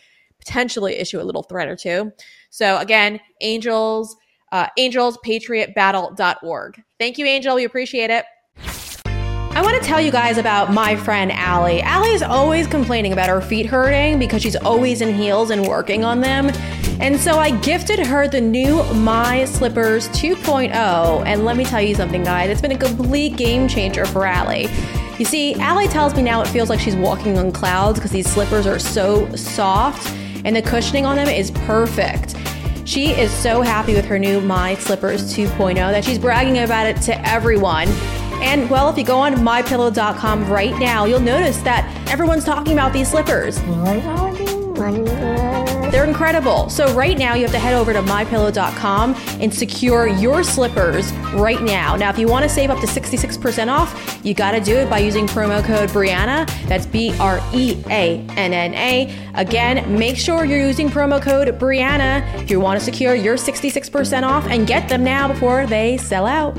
potentially 0.42 0.96
issue 0.96 1.22
a 1.22 1.24
little 1.24 1.44
threat 1.44 1.68
or 1.68 1.76
two. 1.76 2.12
So 2.50 2.78
again, 2.78 3.20
Angels, 3.42 4.16
uh, 4.52 4.68
angelspatriotbattle.org. 4.78 6.82
Thank 7.00 7.18
you, 7.18 7.26
Angel. 7.26 7.56
We 7.56 7.64
appreciate 7.64 8.10
it. 8.10 8.26
I 9.54 9.62
want 9.62 9.82
to 9.82 9.88
tell 9.88 10.00
you 10.00 10.12
guys 10.12 10.38
about 10.38 10.74
my 10.74 10.96
friend 10.96 11.32
Allie. 11.32 11.82
Allie 11.82 12.12
is 12.12 12.24
always 12.24 12.68
complaining 12.68 13.12
about 13.12 13.30
her 13.30 13.42
feet 13.42 13.66
hurting 13.66 14.18
because 14.18 14.42
she's 14.42 14.56
always 14.56 15.02
in 15.02 15.14
heels 15.14 15.50
and 15.50 15.68
working 15.68 16.06
on 16.06 16.22
them. 16.22 16.50
And 17.02 17.20
so 17.20 17.38
I 17.38 17.52
gifted 17.60 18.00
her 18.00 18.28
the 18.28 18.40
new 18.40 18.84
My 18.94 19.46
Slippers 19.46 20.08
2.0. 20.10 21.26
And 21.26 21.44
let 21.44 21.58
me 21.58 21.66
tell 21.66 21.82
you 21.82 21.96
something, 21.96 22.24
guys, 22.24 22.50
it's 22.50 22.62
been 22.62 22.72
a 22.72 22.78
complete 22.78 23.36
game 23.36 23.68
changer 23.68 24.06
for 24.06 24.26
Allie. 24.26 24.70
You 25.18 25.26
see, 25.26 25.56
Allie 25.56 25.88
tells 25.88 26.16
me 26.16 26.22
now 26.22 26.42
it 26.42 26.48
feels 26.48 26.70
like 26.70 26.80
she's 26.80 26.96
walking 26.96 27.38
on 27.38 27.52
clouds 27.52 28.00
because 28.00 28.12
these 28.12 28.32
slippers 28.32 28.66
are 28.66 28.80
so 28.80 29.34
soft 29.36 30.16
and 30.44 30.56
the 30.56 30.62
cushioning 30.62 31.06
on 31.06 31.16
them 31.16 31.28
is 31.28 31.52
perfect. 31.52 32.36
She 32.86 33.12
is 33.12 33.32
so 33.32 33.62
happy 33.62 33.94
with 33.94 34.06
her 34.06 34.20
new 34.20 34.42
My 34.42 34.76
Slippers 34.76 35.34
2.0 35.34 35.76
that 35.76 36.04
she's 36.04 36.20
bragging 36.20 36.58
about 36.60 36.88
it 36.88 36.98
to 37.04 37.28
everyone. 37.28 37.88
And 38.42 38.70
well, 38.70 38.90
if 38.90 38.98
you 38.98 39.04
go 39.04 39.20
on 39.20 39.36
mypillow.com 39.36 40.50
right 40.50 40.78
now, 40.80 41.06
you'll 41.06 41.20
notice 41.20 41.58
that 41.62 41.86
everyone's 42.10 42.44
talking 42.44 42.74
about 42.74 42.92
these 42.92 43.10
slippers. 43.10 43.60
They're 45.92 46.06
incredible. 46.06 46.70
So 46.70 46.94
right 46.94 47.18
now 47.18 47.36
you 47.36 47.42
have 47.44 47.52
to 47.52 47.60
head 47.60 47.74
over 47.74 47.92
to 47.92 48.02
mypillow.com 48.02 49.16
and 49.42 49.54
secure 49.54 50.08
your 50.08 50.42
slippers 50.44 51.12
right 51.34 51.62
now. 51.62 51.98
Now, 51.98 52.10
if 52.10 52.18
you 52.18 52.28
want 52.28 52.44
to 52.44 52.50
save 52.50 52.70
up 52.70 52.80
to 52.80 52.88
66% 52.88 53.68
off, 53.68 54.20
you 54.24 54.34
got 54.34 54.52
to 54.52 54.62
do 54.62 54.78
it 54.78 54.90
by 54.90 55.00
using 55.00 55.28
promo 55.28 55.64
code 55.64 55.90
Breanna. 55.90 56.48
That's 56.68 56.86
B 56.86 57.14
R 57.20 57.42
E 57.54 57.84
A 57.90 58.26
N 58.38 58.54
N 58.54 58.74
A. 58.74 59.14
Again, 59.36 59.98
make 59.98 60.18
sure 60.18 60.46
you're 60.46 60.66
using 60.66 60.90
promo 60.90 61.22
code 61.22 61.48
Breanna 61.60 62.42
if 62.42 62.50
you 62.50 62.60
want 62.60 62.80
to 62.80 62.86
secure 62.86 63.14
your 63.14 63.36
66% 63.36 64.24
off 64.24 64.48
and 64.48 64.66
get 64.66 64.88
them 64.88 65.04
now 65.04 65.28
before 65.28 65.66
they 65.68 65.98
sell 65.98 66.26
out. 66.26 66.56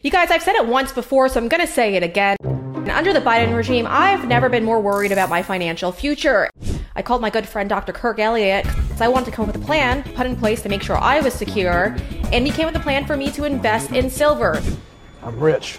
You 0.00 0.12
guys, 0.12 0.30
I've 0.30 0.42
said 0.42 0.54
it 0.54 0.66
once 0.66 0.92
before, 0.92 1.28
so 1.28 1.40
I'm 1.40 1.48
going 1.48 1.60
to 1.60 1.72
say 1.72 1.94
it 1.94 2.02
again. 2.02 2.57
Under 2.90 3.12
the 3.12 3.20
Biden 3.20 3.54
regime, 3.54 3.86
I've 3.88 4.26
never 4.26 4.48
been 4.48 4.64
more 4.64 4.80
worried 4.80 5.12
about 5.12 5.28
my 5.28 5.42
financial 5.42 5.92
future. 5.92 6.50
I 6.96 7.02
called 7.02 7.20
my 7.20 7.30
good 7.30 7.46
friend 7.46 7.68
Dr. 7.68 7.92
Kirk 7.92 8.18
Elliott 8.18 8.64
because 8.64 9.00
I 9.00 9.08
wanted 9.08 9.26
to 9.26 9.30
come 9.30 9.48
up 9.48 9.54
with 9.54 9.62
a 9.62 9.66
plan 9.66 10.02
put 10.14 10.26
in 10.26 10.36
place 10.36 10.62
to 10.62 10.68
make 10.68 10.82
sure 10.82 10.96
I 10.96 11.20
was 11.20 11.34
secure, 11.34 11.96
and 12.32 12.46
he 12.46 12.52
came 12.52 12.66
with 12.66 12.76
a 12.76 12.80
plan 12.80 13.06
for 13.06 13.16
me 13.16 13.30
to 13.32 13.44
invest 13.44 13.92
in 13.92 14.10
silver. 14.10 14.60
I'm 15.22 15.38
rich. 15.38 15.78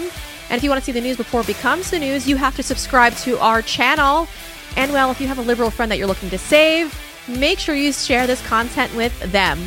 and 0.51 0.57
if 0.57 0.65
you 0.65 0.69
want 0.69 0.81
to 0.81 0.85
see 0.85 0.91
the 0.91 0.99
news 0.99 1.15
before 1.15 1.39
it 1.39 1.47
becomes 1.47 1.91
the 1.91 1.97
news, 1.97 2.27
you 2.27 2.35
have 2.35 2.57
to 2.57 2.61
subscribe 2.61 3.15
to 3.19 3.39
our 3.39 3.61
channel. 3.61 4.27
And 4.75 4.91
well, 4.91 5.09
if 5.09 5.21
you 5.21 5.27
have 5.27 5.37
a 5.37 5.41
liberal 5.41 5.71
friend 5.71 5.89
that 5.89 5.97
you're 5.97 6.07
looking 6.09 6.29
to 6.29 6.37
save, 6.37 6.93
make 7.25 7.57
sure 7.57 7.73
you 7.73 7.93
share 7.93 8.27
this 8.27 8.45
content 8.45 8.93
with 8.93 9.17
them. 9.31 9.57